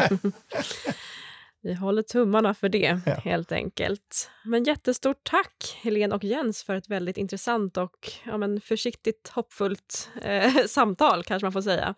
Vi 1.62 1.74
håller 1.74 2.02
tummarna 2.02 2.54
för 2.54 2.70
det, 2.70 3.00
Ja. 3.06 3.14
helt 3.14 3.52
enkelt. 3.52 4.30
Men 4.46 4.64
jättestort 4.64 5.20
tack, 5.24 5.80
Helene 5.82 6.16
och 6.16 6.24
Jens, 6.24 6.64
för 6.64 6.76
ett 6.76 6.90
väldigt 6.90 7.18
intressant 7.18 7.78
och 7.78 8.12
ja, 8.26 8.38
men 8.38 8.62
försiktigt 8.62 9.30
hoppfullt 9.30 10.10
eh, 10.22 10.54
samtal, 10.68 11.24
kanske 11.24 11.46
man 11.46 11.54
får 11.54 11.62
säga. 11.62 11.96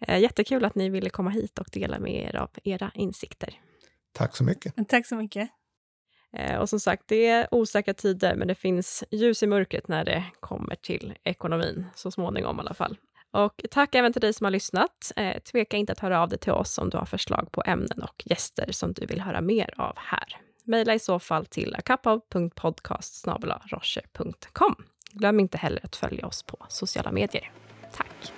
Eh, 0.00 0.18
jättekul 0.20 0.64
att 0.64 0.74
ni 0.74 0.88
ville 0.90 1.10
komma 1.10 1.30
hit 1.30 1.58
och 1.58 1.68
dela 1.72 1.98
med 1.98 2.14
er 2.14 2.36
av 2.36 2.50
era 2.64 2.90
insikter. 2.94 3.54
Tack 4.12 4.36
så 4.36 4.44
mycket. 4.44 4.88
Tack 4.88 5.06
så 5.06 5.16
mycket. 5.16 5.50
Eh, 6.32 6.58
och 6.58 6.68
som 6.68 6.80
sagt, 6.80 7.02
det 7.06 7.26
är 7.26 7.54
osäkra 7.54 7.94
tider, 7.94 8.34
men 8.34 8.48
det 8.48 8.54
finns 8.54 9.04
ljus 9.10 9.42
i 9.42 9.46
mörkret 9.46 9.88
när 9.88 10.04
det 10.04 10.24
kommer 10.40 10.74
till 10.74 11.14
ekonomin, 11.24 11.86
så 11.94 12.10
småningom 12.10 12.56
i 12.56 12.60
alla 12.60 12.74
fall. 12.74 12.96
Och 13.30 13.62
tack 13.70 13.94
även 13.94 14.12
till 14.12 14.20
dig 14.20 14.32
som 14.32 14.44
har 14.44 14.50
lyssnat. 14.50 15.12
Eh, 15.16 15.38
tveka 15.38 15.76
inte 15.76 15.92
att 15.92 16.00
höra 16.00 16.22
av 16.22 16.28
dig 16.28 16.38
till 16.38 16.52
oss 16.52 16.78
om 16.78 16.90
du 16.90 16.96
har 16.96 17.04
förslag 17.04 17.52
på 17.52 17.62
ämnen 17.66 18.02
och 18.02 18.22
gäster 18.24 18.72
som 18.72 18.92
du 18.92 19.06
vill 19.06 19.20
höra 19.20 19.40
mer 19.40 19.74
av 19.76 19.94
här. 19.96 20.36
Maila 20.64 20.94
i 20.94 20.98
så 20.98 21.18
fall 21.18 21.46
till 21.46 21.74
akapav.podcast 21.74 23.26
Glöm 25.12 25.40
inte 25.40 25.58
heller 25.58 25.84
att 25.84 25.96
följa 25.96 26.26
oss 26.26 26.42
på 26.42 26.66
sociala 26.68 27.12
medier. 27.12 27.52
Tack! 27.96 28.32